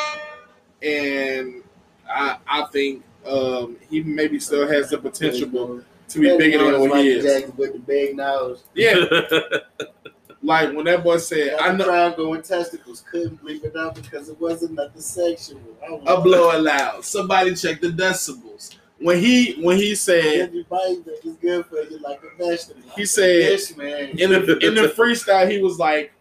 and 0.82 1.64
I 2.10 2.38
I 2.48 2.66
think 2.72 3.04
um, 3.28 3.78
he 3.90 4.02
maybe 4.02 4.40
still 4.40 4.68
has 4.68 4.90
the 4.90 4.98
potential 4.98 5.84
to 6.10 6.20
be 6.20 6.38
bigger 6.38 6.72
than 6.72 6.90
what 6.90 7.02
he 7.02 7.10
is. 7.10 7.24
Jackson 7.24 7.56
with 7.58 7.74
the 7.74 7.80
big 7.80 8.16
nose. 8.16 8.64
Yeah, 8.74 8.96
like 10.42 10.74
when 10.74 10.86
that 10.86 11.04
boy 11.04 11.18
said, 11.18 11.58
"I 11.60 11.74
know 11.74 11.86
triangle 11.86 12.34
and 12.34 12.44
testicles 12.44 13.04
couldn't 13.12 13.44
bleep 13.44 13.64
it 13.64 13.76
out 13.76 13.96
because 13.96 14.30
it 14.30 14.40
wasn't 14.40 14.74
nothing 14.74 15.02
sexual. 15.02 15.60
I 15.84 16.14
a 16.14 16.22
blow 16.22 16.60
loud." 16.60 17.04
Somebody 17.06 17.56
check 17.56 17.82
the 17.82 17.90
decibels. 17.90 18.76
When 19.02 19.20
he 19.20 19.54
when 19.62 19.78
he 19.78 19.96
said 19.96 20.50
Everybody 20.50 21.02
that 21.06 21.20
is 21.26 21.36
good 21.38 21.66
for 21.68 21.82
you 21.84 22.00
like 22.00 22.22
a 22.24 22.36
vegetable. 22.38 22.82
He 22.96 23.06
said- 23.06 23.42
"Yes, 23.44 23.76
man." 23.78 24.10
in 24.20 24.30
the 24.32 24.58
in 24.60 24.76
the 24.76 24.82
freestyle, 24.98 25.50
he 25.50 25.62
was 25.62 25.80
like, 25.80 26.12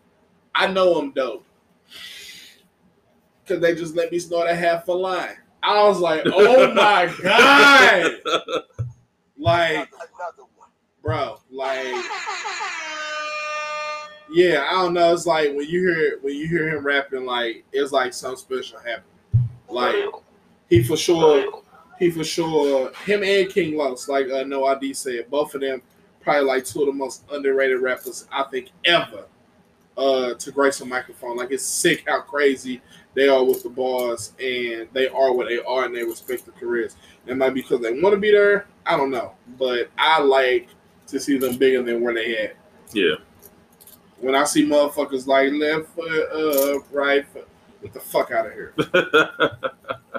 "I 0.55 0.69
know 0.69 0.95
I'm 0.95 1.11
dope." 1.11 1.45
Cause 3.47 3.61
they 3.61 3.75
just 3.75 3.97
let 3.97 4.13
me 4.13 4.19
snort 4.19 4.49
a 4.49 4.55
half 4.55 4.87
a 4.89 4.93
line. 4.93 5.37
I 5.63 5.83
was 5.89 5.99
like, 6.01 6.23
"Oh 6.27 6.73
my 6.75 7.13
god!" 7.23 8.13
Like, 9.39 9.89
bro, 11.03 11.39
like, 11.51 11.87
yeah, 14.31 14.67
I 14.69 14.73
don't 14.83 14.93
know. 14.93 15.13
It's 15.15 15.27
like 15.27 15.49
when 15.55 15.67
you 15.69 15.81
hear 15.89 16.19
when 16.21 16.35
you 16.35 16.47
hear 16.47 16.69
him 16.69 16.85
rapping, 16.85 17.25
like 17.25 17.65
it's 17.73 17.93
like 17.93 18.13
something 18.13 18.37
special 18.37 18.79
happened. 18.79 19.49
Like 19.69 19.97
he 20.69 20.83
for 20.83 20.97
sure, 20.97 21.63
he 21.99 22.11
for 22.11 22.25
sure, 22.25 22.93
him 23.05 23.23
and 23.23 23.51
King 23.51 23.77
Los, 23.77 24.09
like 24.09 24.31
uh, 24.31 24.45
No 24.45 24.67
ID 24.67 24.95
said, 24.95 25.31
both 25.31 25.55
of 25.55 25.61
them 25.61 25.83
probably 26.21 26.43
like 26.43 26.65
two 26.65 26.81
of 26.81 26.87
the 26.87 26.93
most 26.93 27.25
underrated 27.33 27.81
rappers 27.81 28.27
I 28.31 28.45
think 28.45 28.69
ever. 28.85 29.25
Uh, 29.97 30.33
to 30.35 30.53
grace 30.53 30.81
a 30.81 30.85
microphone, 30.87 31.37
like 31.37 31.51
it's 31.51 31.65
sick 31.65 32.05
how 32.07 32.21
crazy 32.21 32.81
they 33.15 33.27
are 33.29 33.43
with 33.43 33.65
the 33.65 33.69
bars, 33.69 34.33
and 34.39 34.87
they 34.93 35.09
are 35.09 35.33
what 35.33 35.49
they 35.49 35.59
are, 35.59 35.87
and 35.87 35.97
they 35.97 36.05
respect 36.05 36.45
the 36.47 36.53
careers. 36.53 36.95
It 37.27 37.37
might 37.37 37.51
be 37.51 37.63
because 37.63 37.81
they 37.81 38.01
want 38.01 38.15
to 38.15 38.21
be 38.21 38.31
there. 38.31 38.67
I 38.87 38.97
don't 38.97 39.11
know, 39.11 39.33
but 39.59 39.91
I 39.99 40.21
like 40.21 40.69
to 41.09 41.19
see 41.19 41.37
them 41.37 41.57
bigger 41.57 41.83
than 41.83 42.01
where 42.01 42.15
they 42.15 42.37
at. 42.39 42.57
yeah. 42.93 43.17
When 44.21 44.37
I 44.37 44.45
see 44.45 44.65
motherfuckers 44.65 45.27
like 45.27 45.51
left 45.53 45.89
foot 45.89 46.77
up, 46.77 46.87
right 46.93 47.27
foot, 47.27 47.49
get 47.83 47.93
the 47.93 47.99
fuck 47.99 48.31
out 48.31 48.47
of 48.47 48.53
here. 48.53 48.75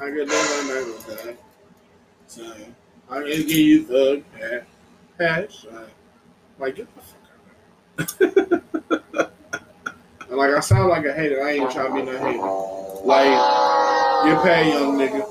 I 0.00 0.10
get 0.10 0.28
no 0.28 0.62
never 0.66 0.92
that. 1.14 1.36
So 2.26 2.54
I 3.10 3.14
can 3.16 3.26
give 3.26 3.50
you 3.50 3.84
the 3.84 4.22
shine. 5.18 5.46
Like 6.58 6.76
get 6.76 6.88
the 6.94 7.02
fuck 7.02 7.20
out 8.24 9.32
and 10.28 10.30
like 10.38 10.54
I 10.54 10.60
sound 10.60 10.88
like 10.88 11.04
a 11.04 11.12
hater. 11.12 11.42
I 11.42 11.52
ain't 11.52 11.70
trying 11.70 11.88
to 11.88 11.94
be 11.94 12.02
no 12.02 12.18
hater. 12.18 13.04
Like 13.04 14.24
get 14.24 14.42
paid, 14.42 14.72
young 14.72 14.96
nigga. 14.96 15.28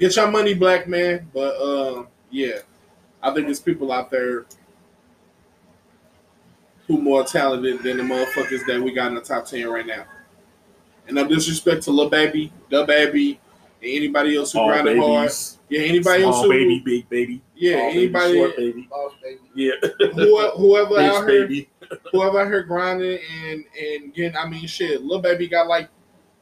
Get 0.00 0.16
your 0.16 0.30
money, 0.30 0.54
black 0.54 0.88
man. 0.88 1.30
But 1.32 1.56
um, 1.60 2.08
yeah, 2.30 2.58
I 3.22 3.32
think 3.32 3.46
there's 3.46 3.60
people 3.60 3.92
out 3.92 4.10
there 4.10 4.46
who 6.88 7.00
more 7.00 7.22
talented 7.22 7.84
than 7.84 7.98
the 7.98 8.02
motherfuckers 8.02 8.66
that 8.66 8.82
we 8.82 8.92
got 8.92 9.08
in 9.08 9.14
the 9.14 9.20
top 9.20 9.46
ten 9.46 9.68
right 9.68 9.86
now. 9.86 10.06
And 11.06 11.14
no 11.14 11.28
disrespect 11.28 11.84
to 11.84 11.92
Lil 11.92 12.08
Baby, 12.08 12.52
Da 12.68 12.84
Baby, 12.84 13.38
and 13.82 13.90
anybody 13.90 14.36
else 14.36 14.52
who 14.52 14.58
All 14.58 14.68
grinded 14.68 14.98
hard. 14.98 15.30
Yeah, 15.68 15.80
anybody 15.80 16.22
else 16.22 16.36
Small 16.36 16.44
who 16.44 16.50
baby, 16.50 16.82
big 16.84 17.08
baby. 17.08 17.42
yeah, 17.54 17.76
Tall 17.76 17.88
baby, 17.88 17.98
anybody 17.98 18.34
short 18.34 18.56
baby. 18.56 18.88
Boss 18.90 19.12
baby. 19.22 19.40
Yeah. 19.54 19.72
who, 20.14 20.50
whoever 20.50 20.90
Bitch 20.90 21.10
out 21.10 21.28
here 21.28 21.46
baby. 21.46 21.68
whoever 22.12 22.40
out 22.40 22.46
here 22.48 22.62
grinding 22.62 23.18
and 23.42 23.64
and 23.80 24.14
getting 24.14 24.36
I 24.36 24.46
mean 24.48 24.66
shit, 24.66 25.02
Lil 25.02 25.20
Baby 25.20 25.48
got 25.48 25.66
like 25.66 25.88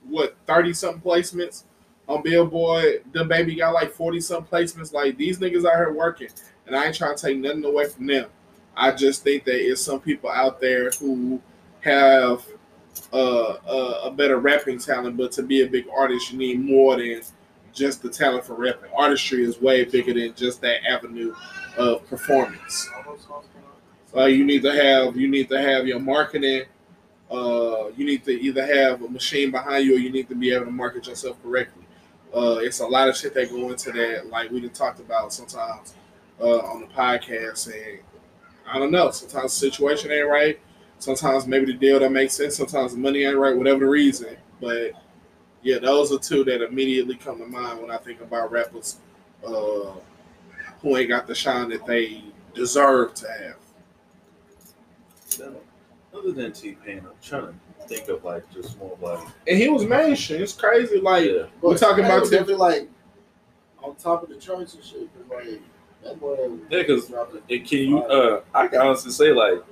what, 0.09 0.37
thirty 0.47 0.73
something 0.73 1.03
placements 1.03 1.65
on 2.09 2.23
Billboard. 2.23 3.05
The 3.13 3.25
baby 3.25 3.55
got 3.55 3.75
like 3.75 3.93
forty 3.93 4.21
something 4.21 4.51
placements. 4.51 4.93
Like 4.93 5.17
these 5.17 5.39
niggas 5.39 5.65
out 5.67 5.77
here 5.77 5.93
working. 5.93 6.29
And 6.67 6.77
I 6.77 6.87
ain't 6.87 6.95
trying 6.95 7.17
to 7.17 7.23
take 7.23 7.39
nothing 7.39 7.65
away 7.65 7.89
from 7.89 8.07
them. 8.07 8.29
I 8.77 8.93
just 8.93 9.25
think 9.25 9.45
that 9.45 9.57
it's 9.57 9.81
some 9.81 10.01
people 10.01 10.31
out 10.31 10.61
there 10.61 10.91
who 10.91 11.41
have 11.81 12.45
a, 13.13 14.01
a 14.05 14.11
better 14.11 14.39
rapping 14.39 14.79
talent, 14.79 15.17
but 15.17 15.33
to 15.33 15.43
be 15.43 15.63
a 15.63 15.67
big 15.67 15.87
artist, 15.97 16.33
you 16.33 16.39
need 16.39 16.61
more 16.61 16.97
than 16.97 17.23
just 17.73 18.03
the 18.03 18.09
talent 18.09 18.45
for 18.45 18.55
rapping. 18.55 18.91
Artistry 18.97 19.45
is 19.45 19.61
way 19.61 19.85
bigger 19.85 20.15
than 20.15 20.35
just 20.35 20.61
that 20.63 20.85
avenue 20.89 21.35
of 21.77 22.07
performance. 22.09 22.89
Uh, 24.17 24.25
you 24.25 24.45
need 24.45 24.63
to 24.63 24.73
have 24.73 25.17
you 25.17 25.29
need 25.29 25.49
to 25.49 25.61
have 25.61 25.87
your 25.87 26.01
marketing. 26.01 26.65
Uh, 27.31 27.89
you 27.97 28.07
need 28.07 28.25
to 28.25 28.31
either 28.31 28.65
have 28.65 29.03
a 29.03 29.09
machine 29.09 29.51
behind 29.51 29.85
you, 29.85 29.97
or 29.97 29.99
you 29.99 30.11
need 30.11 30.29
to 30.29 30.35
be 30.35 30.53
able 30.53 30.65
to 30.65 30.71
market 30.71 31.07
yourself 31.07 31.41
correctly. 31.43 31.85
Uh, 32.35 32.57
it's 32.61 32.81
a 32.81 32.87
lot 32.87 33.09
of 33.09 33.17
shit 33.17 33.35
that 33.35 33.51
go 33.51 33.71
into 33.71 33.93
that. 33.93 34.29
Like 34.29 34.51
we 34.51 34.67
talked 34.69 35.01
about 35.01 35.33
sometimes 35.33 35.95
uh, 36.41 36.59
on 36.59 36.81
the 36.81 36.87
podcast, 36.87 37.67
and 37.73 38.01
I 38.67 38.79
don't 38.79 38.91
know. 38.91 39.11
Sometimes 39.11 39.59
the 39.59 39.71
situation 39.71 40.11
ain't 40.11 40.29
right. 40.29 40.59
Sometimes 40.99 41.47
maybe 41.47 41.67
the 41.67 41.75
deal 41.75 42.01
that 42.01 42.11
makes 42.11 42.35
sense. 42.35 42.57
Sometimes 42.57 42.93
the 42.93 42.99
money 42.99 43.25
ain't 43.25 43.37
right. 43.37 43.57
Whatever 43.57 43.81
the 43.81 43.87
reason, 43.87 44.37
but 44.61 44.93
yeah, 45.63 45.79
those 45.79 46.13
are 46.13 46.19
two 46.19 46.45
that 46.45 46.63
immediately 46.63 47.15
come 47.17 47.39
to 47.39 47.47
mind 47.47 47.81
when 47.81 47.91
I 47.91 47.97
think 47.99 48.21
about 48.21 48.51
rappers 48.51 48.99
uh, 49.47 49.93
who 50.83 50.97
ain't 50.97 51.09
got 51.09 51.27
the 51.27 51.35
shine 51.35 51.69
that 51.71 51.87
they 51.87 52.23
deserve 52.55 53.15
to 53.15 53.29
have. 53.29 53.57
Other 56.15 56.33
than 56.33 56.53
T 56.53 56.73
Pain, 56.85 56.99
I'm 57.01 57.11
trying 57.23 57.47
to 57.47 57.87
think 57.87 58.09
of 58.09 58.25
like 58.25 58.51
just 58.53 58.79
more 58.79 58.97
like 59.01 59.21
And 59.47 59.57
he 59.59 59.69
was 59.69 59.85
mainstream. 59.85 60.43
It's 60.43 60.53
crazy. 60.53 61.01
Like 61.01 61.27
yeah. 61.31 61.45
We're 61.61 61.77
talking 61.79 62.05
about 62.05 62.23
was 62.23 62.31
Tim- 62.31 62.41
definitely 62.41 62.55
like 62.57 62.89
on 63.83 63.95
top 63.97 64.23
of 64.25 64.29
the 64.31 64.37
charts 64.37 64.75
and 64.75 64.83
shit. 64.83 65.09
Like 65.31 65.61
that 66.03 66.19
boy. 66.19 66.51
Yeah, 66.71 66.83
'cause 66.85 67.07
dropped 67.09 67.35
it. 67.37 67.43
And 67.49 67.69
can 67.69 67.79
you? 67.79 67.99
Uh, 68.03 68.41
I 68.55 68.67
can 68.67 68.81
honestly 68.81 69.13
say 69.13 69.33
like 69.33 69.63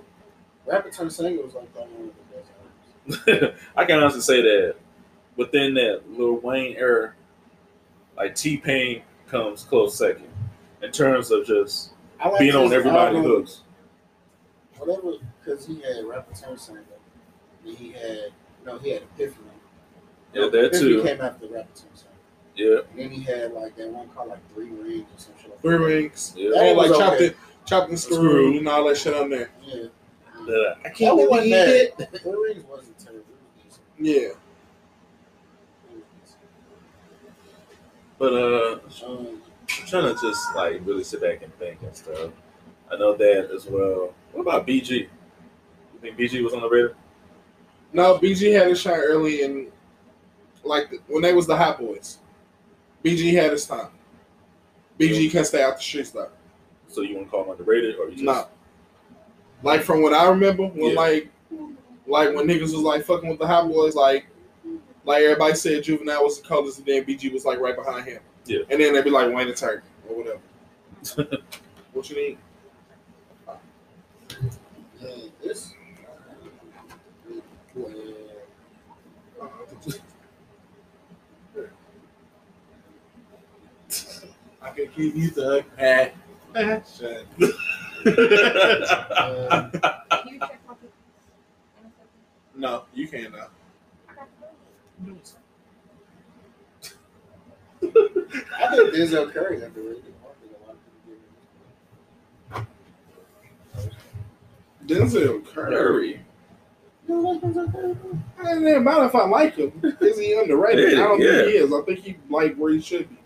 Rapper 0.66 0.90
turned 0.90 1.12
singer 1.12 1.42
was 1.42 1.54
like 1.54 1.72
probably 1.74 1.94
one 1.94 2.08
of 2.08 2.14
the 2.16 3.16
best 3.16 3.40
albums. 3.40 3.60
I 3.76 3.84
can 3.84 3.98
honestly 4.00 4.20
say 4.20 4.42
that 4.42 4.76
within 5.36 5.74
that 5.74 6.02
Lil 6.10 6.34
Wayne 6.40 6.76
era, 6.76 7.12
like 8.16 8.34
T 8.34 8.56
Pain 8.56 9.02
comes 9.28 9.64
close 9.64 9.96
second 9.96 10.28
in 10.82 10.90
terms 10.92 11.30
of 11.30 11.46
just 11.46 11.92
I 12.20 12.28
like 12.28 12.40
being 12.40 12.54
on 12.56 12.64
his 12.64 12.72
everybody's 12.72 13.16
album, 13.18 13.22
hooks. 13.30 13.62
Whatever, 14.78 15.12
because 15.44 15.66
he 15.66 15.80
had 15.80 16.04
rapper 16.04 16.34
turned 16.34 16.58
singer. 16.60 16.82
Then 17.64 17.74
he 17.76 17.92
had 17.92 18.32
no, 18.64 18.78
he 18.78 18.90
had 18.90 19.02
Epiphany. 19.02 19.46
Yeah, 20.34 20.40
No, 20.42 20.50
that 20.50 20.64
Epiphany 20.66 20.80
too. 20.90 21.02
came 21.02 21.20
after 21.20 21.46
rapper 21.46 21.68
turned 21.74 21.94
singer. 21.94 22.10
Yeah, 22.56 22.78
And 22.90 22.98
then 23.00 23.10
he 23.10 23.22
had 23.22 23.52
like 23.52 23.76
that 23.76 23.88
one 23.90 24.08
called 24.08 24.30
like 24.30 24.52
Three 24.54 24.70
Rings 24.70 25.06
or 25.14 25.18
some 25.20 25.34
shit. 25.40 25.50
Like 25.50 25.60
three 25.60 25.76
rings. 25.76 26.34
yeah. 26.36 26.50
That 26.50 26.58
And 26.64 26.76
like 26.78 26.88
was 26.90 26.98
chopped 26.98 27.16
okay. 27.16 27.26
it, 27.26 27.36
chopped 27.66 27.88
and 27.90 27.98
Screw. 28.00 28.16
screwed 28.16 28.56
and 28.56 28.68
all 28.68 28.84
that 28.88 28.96
shit 28.96 29.14
on 29.14 29.28
there. 29.30 29.50
Yeah. 29.62 29.84
That 30.46 30.76
I 30.84 30.88
can't 30.90 31.16
one 31.16 31.28
wasn't 31.28 31.50
believe 31.50 31.98
bad. 31.98 32.14
it. 32.14 32.20
Three 32.22 32.32
Rings 32.32 32.64
wasn't 32.68 32.98
terrible. 32.98 33.20
It 33.20 33.64
was 33.66 33.78
decent. 33.78 33.82
Yeah. 33.98 34.28
But 38.18 38.32
uh. 38.32 38.78
I'm 39.06 39.42
trying 39.88 40.14
to 40.14 40.20
just 40.20 40.54
like 40.54 40.80
really 40.84 41.04
sit 41.04 41.20
back 41.20 41.42
and 41.42 41.52
think 41.58 41.82
and 41.82 41.94
stuff. 41.94 42.30
I 42.90 42.96
know 42.96 43.14
that 43.16 43.50
as 43.54 43.66
well. 43.66 44.14
What 44.32 44.42
about 44.42 44.66
BG? 44.66 44.90
You 44.90 45.08
think 46.00 46.16
BG 46.16 46.42
was 46.42 46.54
on 46.54 46.60
the 46.60 46.68
radar? 46.68 46.94
No, 47.92 48.18
BG 48.18 48.52
had 48.56 48.68
his 48.68 48.80
shine 48.80 48.94
early 49.00 49.42
in, 49.42 49.68
like 50.64 50.92
when 51.08 51.22
they 51.22 51.32
was 51.34 51.46
the 51.46 51.56
Hot 51.56 51.78
Boys. 51.78 52.18
BG 53.04 53.32
had 53.34 53.52
his 53.52 53.66
time. 53.66 53.88
BG 54.98 55.30
can 55.30 55.44
stay 55.44 55.62
out 55.62 55.76
the 55.76 55.82
streets 55.82 56.10
though. 56.10 56.30
So 56.88 57.02
you 57.02 57.16
want 57.16 57.26
to 57.26 57.30
call 57.30 57.44
him 57.44 57.50
underrated 57.50 57.96
or 57.96 58.06
you 58.06 58.12
just 58.12 58.24
No. 58.24 58.48
Like 59.66 59.82
from 59.82 60.00
what 60.02 60.12
I 60.14 60.28
remember, 60.28 60.66
when 60.66 60.90
Yeah. 60.92 60.96
like 61.00 61.28
Like 62.06 62.34
when 62.34 62.46
niggas 62.46 62.72
was 62.72 62.74
like 62.74 63.04
fucking 63.04 63.28
with 63.28 63.40
the 63.40 63.46
hot 63.46 63.68
boys, 63.68 63.94
like 63.96 64.26
like 65.04 65.22
everybody 65.22 65.54
said 65.54 65.82
Juvenile 65.82 66.22
was 66.24 66.40
the 66.40 66.46
colors, 66.46 66.78
and 66.78 66.86
then 66.86 67.04
BG 67.04 67.32
was 67.32 67.44
like 67.44 67.58
right 67.58 67.74
behind 67.76 68.06
him. 68.06 68.20
Yeah. 68.44 68.60
And 68.70 68.80
then 68.80 68.94
they'd 68.94 69.04
be 69.04 69.10
like 69.10 69.32
Wayne 69.34 69.48
and 69.48 69.56
Turkey 69.56 69.86
or 70.08 70.16
whatever. 70.16 71.36
what 71.92 72.08
you 72.10 72.16
need? 72.16 72.38
Yeah, 75.00 75.10
this. 75.42 75.72
I 84.62 84.70
can 84.70 84.88
keep 84.88 85.14
you 85.14 85.30
the 85.30 85.64
shut. 86.98 87.26
Can 88.14 88.14
you 90.28 90.38
check 90.38 90.60
my 90.68 90.74
pictures? 90.74 90.92
No, 92.54 92.84
you 92.94 93.08
can't 93.08 93.32
now. 93.32 93.48
I 97.82 97.86
think 98.76 98.94
Denzel 98.94 99.32
Curry 99.32 99.62
underrated. 99.62 100.04
I 100.12 100.28
think 100.40 100.52
a 100.52 100.66
lot 100.66 100.74
of 100.74 100.78
people 100.82 101.08
give 104.86 104.98
him- 104.98 105.06
Denzel 105.06 105.46
Curry. 105.52 105.70
Curry. 105.76 106.10
You 107.08 107.14
don't 107.14 107.22
like 107.24 107.40
Denzel 107.40 107.72
Curry? 107.72 107.94
bro? 107.94 108.10
It 108.12 108.44
doesn't 108.44 108.84
matter 108.84 109.04
if 109.04 109.14
I 109.14 109.26
like 109.26 109.54
him. 109.56 109.72
Is 110.00 110.18
he 110.18 110.32
underrated? 110.38 110.94
I 110.94 111.02
don't 111.02 111.20
Yeah. 111.20 111.32
think 111.32 111.48
he 111.48 111.56
is. 111.56 111.72
I 111.72 111.80
think 111.82 111.98
he 112.00 112.16
like 112.30 112.54
where 112.56 112.72
he 112.72 112.80
should 112.80 113.08
be. 113.10 113.16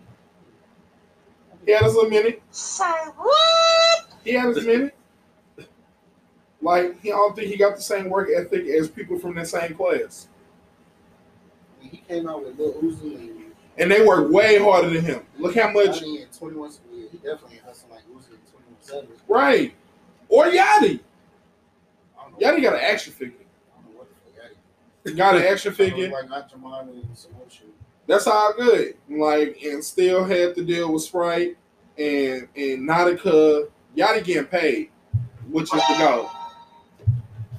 He 1.65 1.71
had 1.73 1.83
his 1.83 1.93
little 1.93 2.09
minute. 2.09 2.41
Say 2.51 2.83
what? 3.17 3.90
He 4.23 4.33
had 4.33 4.55
his 4.55 4.65
minute. 4.65 4.95
Like 6.61 7.01
he 7.01 7.11
I 7.11 7.15
don't 7.15 7.35
think 7.35 7.49
he 7.49 7.57
got 7.57 7.75
the 7.75 7.81
same 7.81 8.09
work 8.09 8.29
ethic 8.35 8.67
as 8.67 8.87
people 8.87 9.17
from 9.17 9.35
the 9.35 9.45
same 9.45 9.73
class. 9.73 10.27
I 11.81 11.87
he 11.87 11.97
came 12.07 12.29
out 12.29 12.45
with 12.45 12.59
Lil 12.59 12.73
Uzi 12.73 13.15
and 13.15 13.51
And 13.77 13.91
they 13.91 14.05
work 14.05 14.31
way 14.31 14.59
harder 14.59 14.89
than 14.89 15.03
him. 15.03 15.25
Look 15.39 15.55
how 15.55 15.71
much 15.71 16.01
Yachty 16.01 16.23
and 16.23 16.31
21. 16.31 16.71
Yeah, 16.91 17.05
he 17.11 17.17
definitely 17.17 17.55
ain't 17.55 17.65
hustling 17.65 17.91
like 17.93 18.03
Uzi 18.03 18.29
and 18.29 18.51
21 18.51 18.81
Savage. 18.81 19.09
right. 19.27 19.73
Or 20.29 20.45
Yachty. 20.45 20.99
I 22.17 22.23
don't 22.23 22.39
know. 22.39 22.47
Yachty 22.47 22.61
got 22.61 22.75
an 22.75 22.81
action 22.83 23.13
figure. 23.13 23.37
I 23.39 23.81
don't 23.81 23.93
know 23.93 23.99
what 23.99 24.09
the 24.09 24.31
fuck 24.39 24.51
Yachty. 25.13 25.17
Got 25.17 25.35
an 25.37 25.41
action 25.41 25.73
Sounds 25.73 25.77
figure. 25.77 26.11
Like 26.11 26.29
not 26.29 26.49
Jemima 26.51 26.85
and 26.91 27.17
some 27.17 27.33
more 27.33 27.45
shit. 27.49 27.69
That's 28.05 28.27
all 28.27 28.53
good. 28.55 28.95
Like 29.09 29.57
and 29.63 29.83
still 29.83 30.23
had 30.25 30.53
to 30.55 30.63
deal 30.63 30.93
with 30.93 31.01
Sprite 31.01 31.57
and 31.97 32.47
and 32.55 32.87
Nautica. 32.87 33.67
Yachty 33.95 34.23
getting 34.23 34.45
paid, 34.45 34.89
which 35.49 35.73
is 35.73 35.81
the 35.87 35.95
goal. 35.97 36.29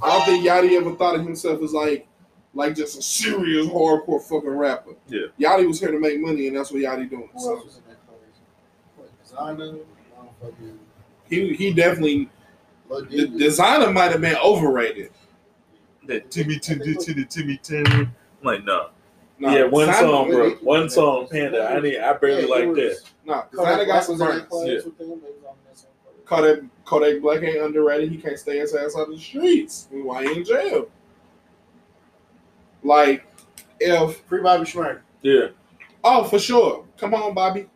I 0.03 0.09
don't 0.11 0.25
think 0.25 0.45
Yachty 0.47 0.77
ever 0.77 0.95
thought 0.97 1.14
of 1.16 1.23
himself 1.23 1.62
as 1.62 1.73
like 1.73 2.07
like 2.55 2.75
just 2.77 2.99
a 2.99 3.03
serious 3.03 3.66
hardcore 3.66 4.23
fucking 4.23 4.49
rapper. 4.51 4.92
Yeah. 5.09 5.27
Yachty 5.40 5.66
was 5.66 5.81
here 5.81 5.90
to 5.90 5.99
make 6.01 6.21
money 6.21 6.49
and 6.49 6.57
that's 6.57 6.71
what 6.73 6.81
Yachty 6.83 7.09
doing. 7.09 7.29
Who 7.33 7.40
So 7.40 7.55
was 7.64 7.77
in 7.79 7.83
that 7.88 8.07
class? 8.07 8.18
What, 8.97 9.57
Desiigner? 9.59 9.81
He 11.29 11.55
he 11.55 11.73
definitely 11.73 12.29
the 12.88 13.27
Desiigner 13.29 13.92
might 13.92 14.12
have 14.12 14.21
been 14.21 14.37
overrated. 14.37 15.11
That 16.07 16.31
Timmy 16.31 16.59
Timmy 16.59 16.95
Timmy 16.97 17.25
Timmy 17.25 17.61
Timmy. 17.62 17.88
I'm 17.90 18.12
like, 18.42 18.64
no. 18.64 18.88
No, 19.38 19.57
yeah, 19.57 19.64
one 19.64 19.88
Desiigner- 19.88 20.01
song, 20.01 20.31
bro. 20.31 20.51
Dicky. 20.51 20.64
One 20.64 20.90
song, 20.90 21.29
Panda. 21.31 21.68
I 21.68 21.81
need. 21.81 21.99
I 21.99 22.12
barely 22.14 22.42
Yeah, 22.42 22.49
like 22.49 22.64
it 22.64 22.75
that. 22.75 22.83
was- 22.83 23.05
No, 23.25 23.45
Desiigner 23.53 23.87
got 23.87 24.05
some 24.05 24.18
was 24.18 24.21
in 24.21 24.27
that 24.38 24.51
burns. 24.51 24.83
class 24.83 24.99
Yeah. 24.99 25.07
With 26.37 26.45
them. 26.45 26.55
They 26.55 26.61
was 26.61 26.61
on 26.61 26.66
that. 26.66 26.83
Kodak 26.85 27.21
Kodak 27.21 27.23
Black 27.23 27.42
ain't 27.42 27.62
underrated. 27.62 28.11
He 28.11 28.18
can't 28.18 28.38
stay 28.38 28.59
his 28.59 28.75
ass 28.75 28.97
out 28.97 29.09
of 29.09 29.14
the 29.14 29.18
streets. 29.18 29.88
Why 29.90 30.25
he 30.25 30.38
in 30.38 30.45
jail? 30.45 30.88
Like, 32.83 33.27
if 33.81 34.16
Free 34.23 34.42
Bobby 34.42 34.64
Shmurda. 34.64 35.01
Yeah. 35.23 35.49
oh 36.03 36.25
for 36.25 36.38
sure, 36.38 36.85
come 36.97 37.14
on, 37.14 37.35
Bobby. 37.35 37.68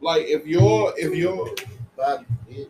Like 0.00 0.26
if 0.26 0.46
you're 0.46 0.92
if 0.96 1.14
your 1.14 1.54
Bobby. 1.96 2.26
Yeah. 2.48 2.64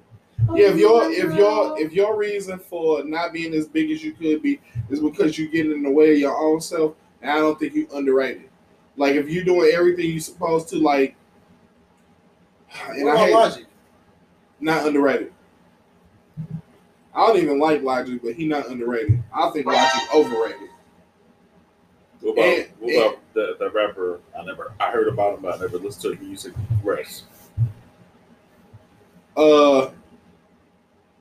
yeah 0.54 0.68
if 0.68 0.76
your 0.76 1.10
if 1.10 1.34
your 1.34 1.80
if 1.80 1.92
your 1.92 2.16
reason 2.16 2.58
for 2.58 3.04
not 3.04 3.32
being 3.32 3.54
as 3.54 3.66
big 3.66 3.90
as 3.90 4.04
you 4.04 4.12
could 4.12 4.42
be 4.42 4.60
is 4.90 5.00
because 5.00 5.38
you 5.38 5.48
getting 5.48 5.72
in 5.72 5.82
the 5.82 5.90
way 5.90 6.12
of 6.12 6.18
your 6.18 6.36
own 6.36 6.60
self, 6.60 6.94
then 7.20 7.30
I 7.30 7.36
don't 7.36 7.58
think 7.58 7.74
you 7.74 7.88
underrated. 7.94 8.48
Like 8.96 9.16
if 9.16 9.28
you're 9.28 9.44
doing 9.44 9.72
everything 9.74 10.10
you're 10.10 10.20
supposed 10.20 10.68
to, 10.68 10.76
like, 10.76 11.16
and 12.88 13.04
What 13.04 13.16
I 13.16 13.16
about 13.16 13.26
hate 13.26 13.34
Logic? 13.34 13.66
Not 14.62 14.86
underrated. 14.86 15.32
I 17.14 17.26
don't 17.26 17.36
even 17.38 17.58
like 17.58 17.82
Logic, 17.82 18.20
but 18.22 18.34
he 18.34 18.46
not 18.46 18.68
underrated. 18.68 19.22
I 19.34 19.50
think 19.50 19.66
Logic 19.66 20.14
overrated. 20.14 20.68
What 22.20 22.32
about 22.32 22.44
And- 22.44 22.68
what 22.78 22.94
about 23.06 23.18
the, 23.34 23.56
the 23.58 23.70
rapper? 23.70 24.20
I 24.38 24.44
never. 24.44 24.72
I 24.80 24.90
heard 24.90 25.08
about 25.08 25.34
him, 25.34 25.42
but 25.42 25.54
I 25.56 25.58
never 25.60 25.78
listened 25.78 26.02
to 26.02 26.10
his 26.18 26.20
music. 26.26 26.54
Rest. 26.82 27.24
Uh, 29.36 29.90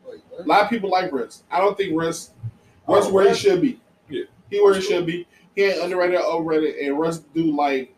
Wait, 0.06 0.22
a 0.40 0.44
lot 0.44 0.64
of 0.64 0.70
people 0.70 0.90
like 0.90 1.12
Russ. 1.12 1.44
I 1.50 1.60
don't 1.60 1.78
think 1.78 1.94
Russ 2.00 2.32
Russ 2.88 3.06
Oh, 3.08 3.14
where 3.14 3.30
he 3.30 3.36
should 3.36 3.62
be. 3.62 3.80
Yeah. 4.10 4.24
he 4.50 4.62
where 4.62 4.74
he 4.76 4.82
should 4.82 5.06
be. 5.06 5.26
He 5.56 5.64
ain't 5.64 5.82
underrated 5.82 6.18
or 6.18 6.24
overrated, 6.24 6.76
and 6.76 7.00
Russ 7.00 7.20
do 7.34 7.56
like 7.56 7.96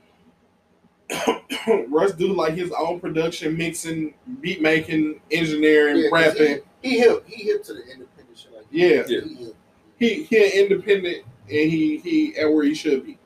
Russ 1.89 2.11
do 2.13 2.33
like 2.33 2.53
his 2.53 2.71
own 2.77 2.99
production, 2.99 3.55
mixing, 3.57 4.13
beat 4.41 4.61
making, 4.61 5.21
engineering, 5.31 5.97
Yeah, 5.97 6.09
'cause 6.09 6.39
rapping. 6.39 6.59
He, 6.81 6.89
he 6.91 6.99
hip. 6.99 7.23
He 7.27 7.43
hip 7.43 7.63
to 7.63 7.73
the 7.73 7.81
independent 7.83 8.37
shit 8.37 8.53
like 8.53 8.65
Yeah. 8.71 9.03
that. 9.03 9.09
Yeah. 9.09 9.21
He 9.21 9.35
hip. 9.45 9.55
He 9.97 10.23
he 10.23 10.37
an 10.45 10.51
independent, 10.71 11.17
and 11.49 11.71
he 11.71 11.97
he 11.97 12.35
at 12.37 12.51
where 12.51 12.63
he 12.65 12.73
should 12.73 13.05
be. 13.05 13.17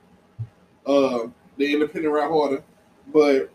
Uh, 0.85 1.27
the 1.57 1.73
independent 1.73 2.13
rap 2.13 2.29
harder, 2.29 2.63
but 3.13 3.49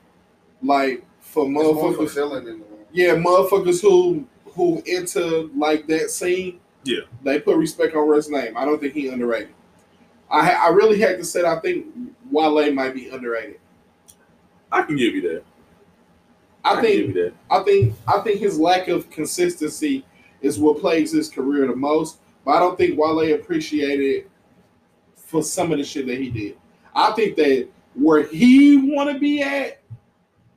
like 0.62 1.05
for 1.21 1.45
It's 1.45 1.53
motherfuckers, 1.57 1.97
fulfilling 1.97 2.49
in 2.49 2.59
the 2.61 2.64
yeah, 2.92 3.14
motherfuckers 3.14 3.81
who 3.81 4.27
who 4.47 4.83
into 4.87 5.51
like 5.57 5.87
that 5.87 6.11
scene, 6.11 6.59
Yeah. 6.85 7.01
they 7.23 7.38
put 7.40 7.57
respect 7.57 7.95
on 7.95 8.07
Russ' 8.09 8.29
name. 8.29 8.57
I 8.57 8.64
don't 8.64 8.81
think 8.81 8.92
he 8.95 9.09
underrated. 9.09 9.55
I 10.31 10.51
I 10.53 10.68
really 10.71 10.99
had 10.99 11.16
to 11.18 11.25
say 11.25 11.45
I 11.45 11.59
think 11.61 11.87
Wale 12.31 12.73
might 12.73 12.95
be 12.95 13.09
underrated. 13.09 13.59
I 14.73 14.83
can 14.83 14.97
give 14.97 15.15
you 15.15 15.21
that. 15.23 15.45
I 16.65 16.75
can 16.75 16.85
think 16.85 17.15
that. 17.15 17.33
I 17.51 17.63
think 17.63 17.95
I 18.09 18.21
think 18.21 18.41
his 18.41 18.59
lack 18.59 18.89
of 18.89 19.11
consistency 19.11 20.05
is 20.41 20.59
what 20.59 20.81
plagues 20.81 21.13
his 21.13 21.29
career 21.29 21.67
the 21.67 21.77
most. 21.77 22.19
But 22.45 22.57
I 22.57 22.59
don't 22.59 22.77
think 22.77 22.99
Wale 22.99 23.35
appreciated 23.35 24.29
for 25.15 25.43
some 25.43 25.71
of 25.73 25.79
the 25.79 25.85
shit 25.85 26.07
that 26.07 26.19
he 26.19 26.31
did. 26.31 26.57
I 26.95 27.13
think 27.13 27.37
that 27.37 27.69
where 27.95 28.25
he 28.25 28.77
want 28.77 29.11
to 29.11 29.19
be 29.19 29.43
at, 29.43 29.81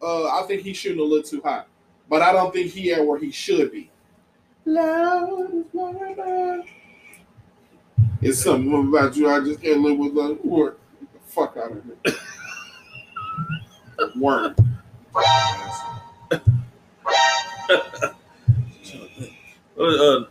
uh, 0.01 0.25
I 0.25 0.45
think 0.47 0.61
he's 0.61 0.77
shooting 0.77 0.99
a 0.99 1.03
little 1.03 1.23
too 1.23 1.41
high. 1.43 1.63
But 2.09 2.21
I 2.21 2.33
don't 2.33 2.53
think 2.53 2.71
he 2.71 2.93
at 2.93 3.05
where 3.05 3.19
he 3.19 3.31
should 3.31 3.71
be. 3.71 3.91
Love 4.65 5.51
is 5.53 6.65
It's 8.21 8.43
something 8.43 8.73
about 8.73 9.15
you. 9.15 9.29
I 9.29 9.39
just 9.41 9.61
can't 9.61 9.81
live 9.81 9.97
with 9.97 10.13
love. 10.13 10.43
Word. 10.43 10.77
Get 10.99 11.13
the 11.13 11.31
fuck 11.31 11.57
out 11.57 11.71
of 11.71 11.83
here. 11.83 12.15
Word. 14.17 14.55
Uh, 19.77 19.83
uh, 19.83 20.25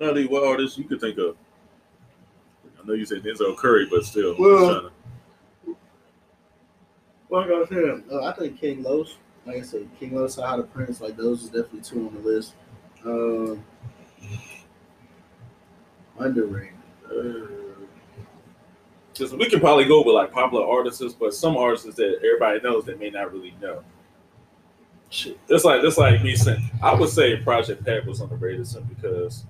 Natalie, 0.00 0.26
what 0.26 0.44
artists 0.44 0.76
you 0.78 0.84
could 0.84 1.00
think 1.00 1.16
of? 1.18 1.36
I 2.82 2.86
know 2.86 2.94
you 2.94 3.06
said 3.06 3.22
Denzel 3.22 3.56
Curry, 3.56 3.86
but 3.90 4.04
still. 4.04 4.34
I'm 4.34 4.42
Well- 4.42 4.80
to- 4.82 5.76
Well, 7.28 7.42
I 7.44 7.48
got 7.48 7.70
him. 7.72 8.04
Uh, 8.12 8.24
I 8.24 8.32
think 8.32 8.60
King 8.60 8.82
Los, 8.82 9.16
like 9.46 9.56
I 9.56 9.62
said, 9.62 9.88
King 9.98 10.14
Los, 10.14 10.36
CyHi 10.36 10.56
the 10.58 10.62
Prynce, 10.64 11.00
like 11.00 11.16
those 11.16 11.42
is 11.44 11.48
definitely 11.50 11.80
two 11.80 12.06
on 12.06 12.14
the 12.14 12.20
list. 12.20 12.54
Um, 13.04 13.64
underrated. 16.18 16.74
Uh, 17.06 17.46
Because 19.14 19.32
we 19.32 19.48
can 19.48 19.60
probably 19.60 19.84
go 19.84 20.02
with 20.02 20.14
like 20.14 20.32
popular 20.32 20.66
artists, 20.66 21.14
but 21.14 21.32
some 21.34 21.56
artists 21.56 21.94
that 21.94 22.16
everybody 22.16 22.60
knows 22.60 22.84
that 22.86 22.98
may 22.98 23.10
not 23.10 23.32
really 23.32 23.54
know. 23.62 23.82
shit. 25.10 25.38
That's 25.46 25.64
like 25.64 25.82
that's 25.82 25.96
like 25.98 26.22
me 26.22 26.34
saying 26.34 26.68
I 26.82 26.94
would 26.94 27.08
say 27.10 27.36
Project 27.36 27.84
Pat 27.84 28.04
was 28.06 28.20
underrated 28.20 28.66
simply 28.66 28.96
because 28.96 29.44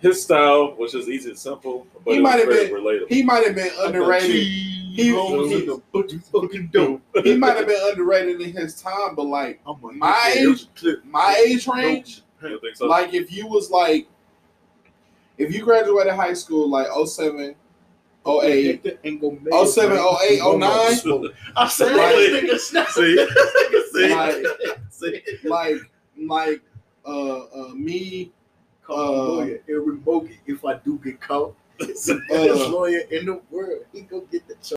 his 0.00 0.22
style 0.22 0.74
was 0.76 0.92
just 0.92 1.08
easy 1.08 1.30
and 1.30 1.38
simple, 1.38 1.86
but 2.04 2.14
He 2.14 2.20
might 2.20 2.38
have 2.38 2.48
been- 2.48 2.70
relatable. 2.70 3.08
He 3.08 3.22
might 3.22 3.46
have 3.46 3.54
been 3.54 3.70
underrated. 3.80 4.30
He, 4.30 5.10
Goes 5.12 5.50
he, 5.50 5.66
in 5.70 5.82
fucking 5.92 6.20
fucking 6.20 6.66
dope. 6.72 7.02
he 7.22 7.36
might 7.36 7.54
have 7.58 7.66
been 7.66 7.80
underrated 7.90 8.40
in 8.40 8.52
his 8.56 8.80
time, 8.80 9.14
but 9.14 9.24
like 9.26 9.60
My 9.82 10.34
age- 10.34 10.68
my 11.04 11.36
age 11.46 11.66
range, 11.68 12.22
so? 12.74 12.86
like 12.86 13.12
if 13.12 13.30
you 13.30 13.46
was 13.46 13.70
like, 13.70 14.06
if 15.36 15.52
you 15.54 15.62
graduated 15.62 16.14
high 16.14 16.32
school 16.32 16.66
like 16.70 16.86
07, 17.06 17.54
08, 18.26 18.98
07, 19.66 19.98
08, 19.98 20.40
09, 20.58 21.34
I 21.56 21.68
said 21.68 21.96
Right. 21.96 22.42
this 22.42 22.72
nigga 22.72 22.86
see, 22.88 23.92
see, 23.92 24.14
Like- 24.14 24.44
see. 24.90 25.22
like 25.48 25.76
like 26.26 26.62
uh, 27.06 27.38
uh 27.44 27.68
me, 27.74 28.32
Call 28.82 28.98
Uh, 28.98 29.02
a 29.02 29.26
lawyer 29.34 29.62
and 29.68 29.86
revoke 29.86 30.30
it 30.30 30.38
if 30.46 30.64
I 30.64 30.74
do 30.74 30.98
get 31.02 31.20
caught. 31.20 31.54
It's 31.80 32.06
the 32.06 32.14
uh, 32.14 32.54
best 32.56 32.70
lawyer 32.70 33.00
in 33.10 33.26
the 33.26 33.40
world. 33.50 33.84
He 33.92 34.02
go 34.02 34.20
get 34.32 34.46
the 34.48 34.54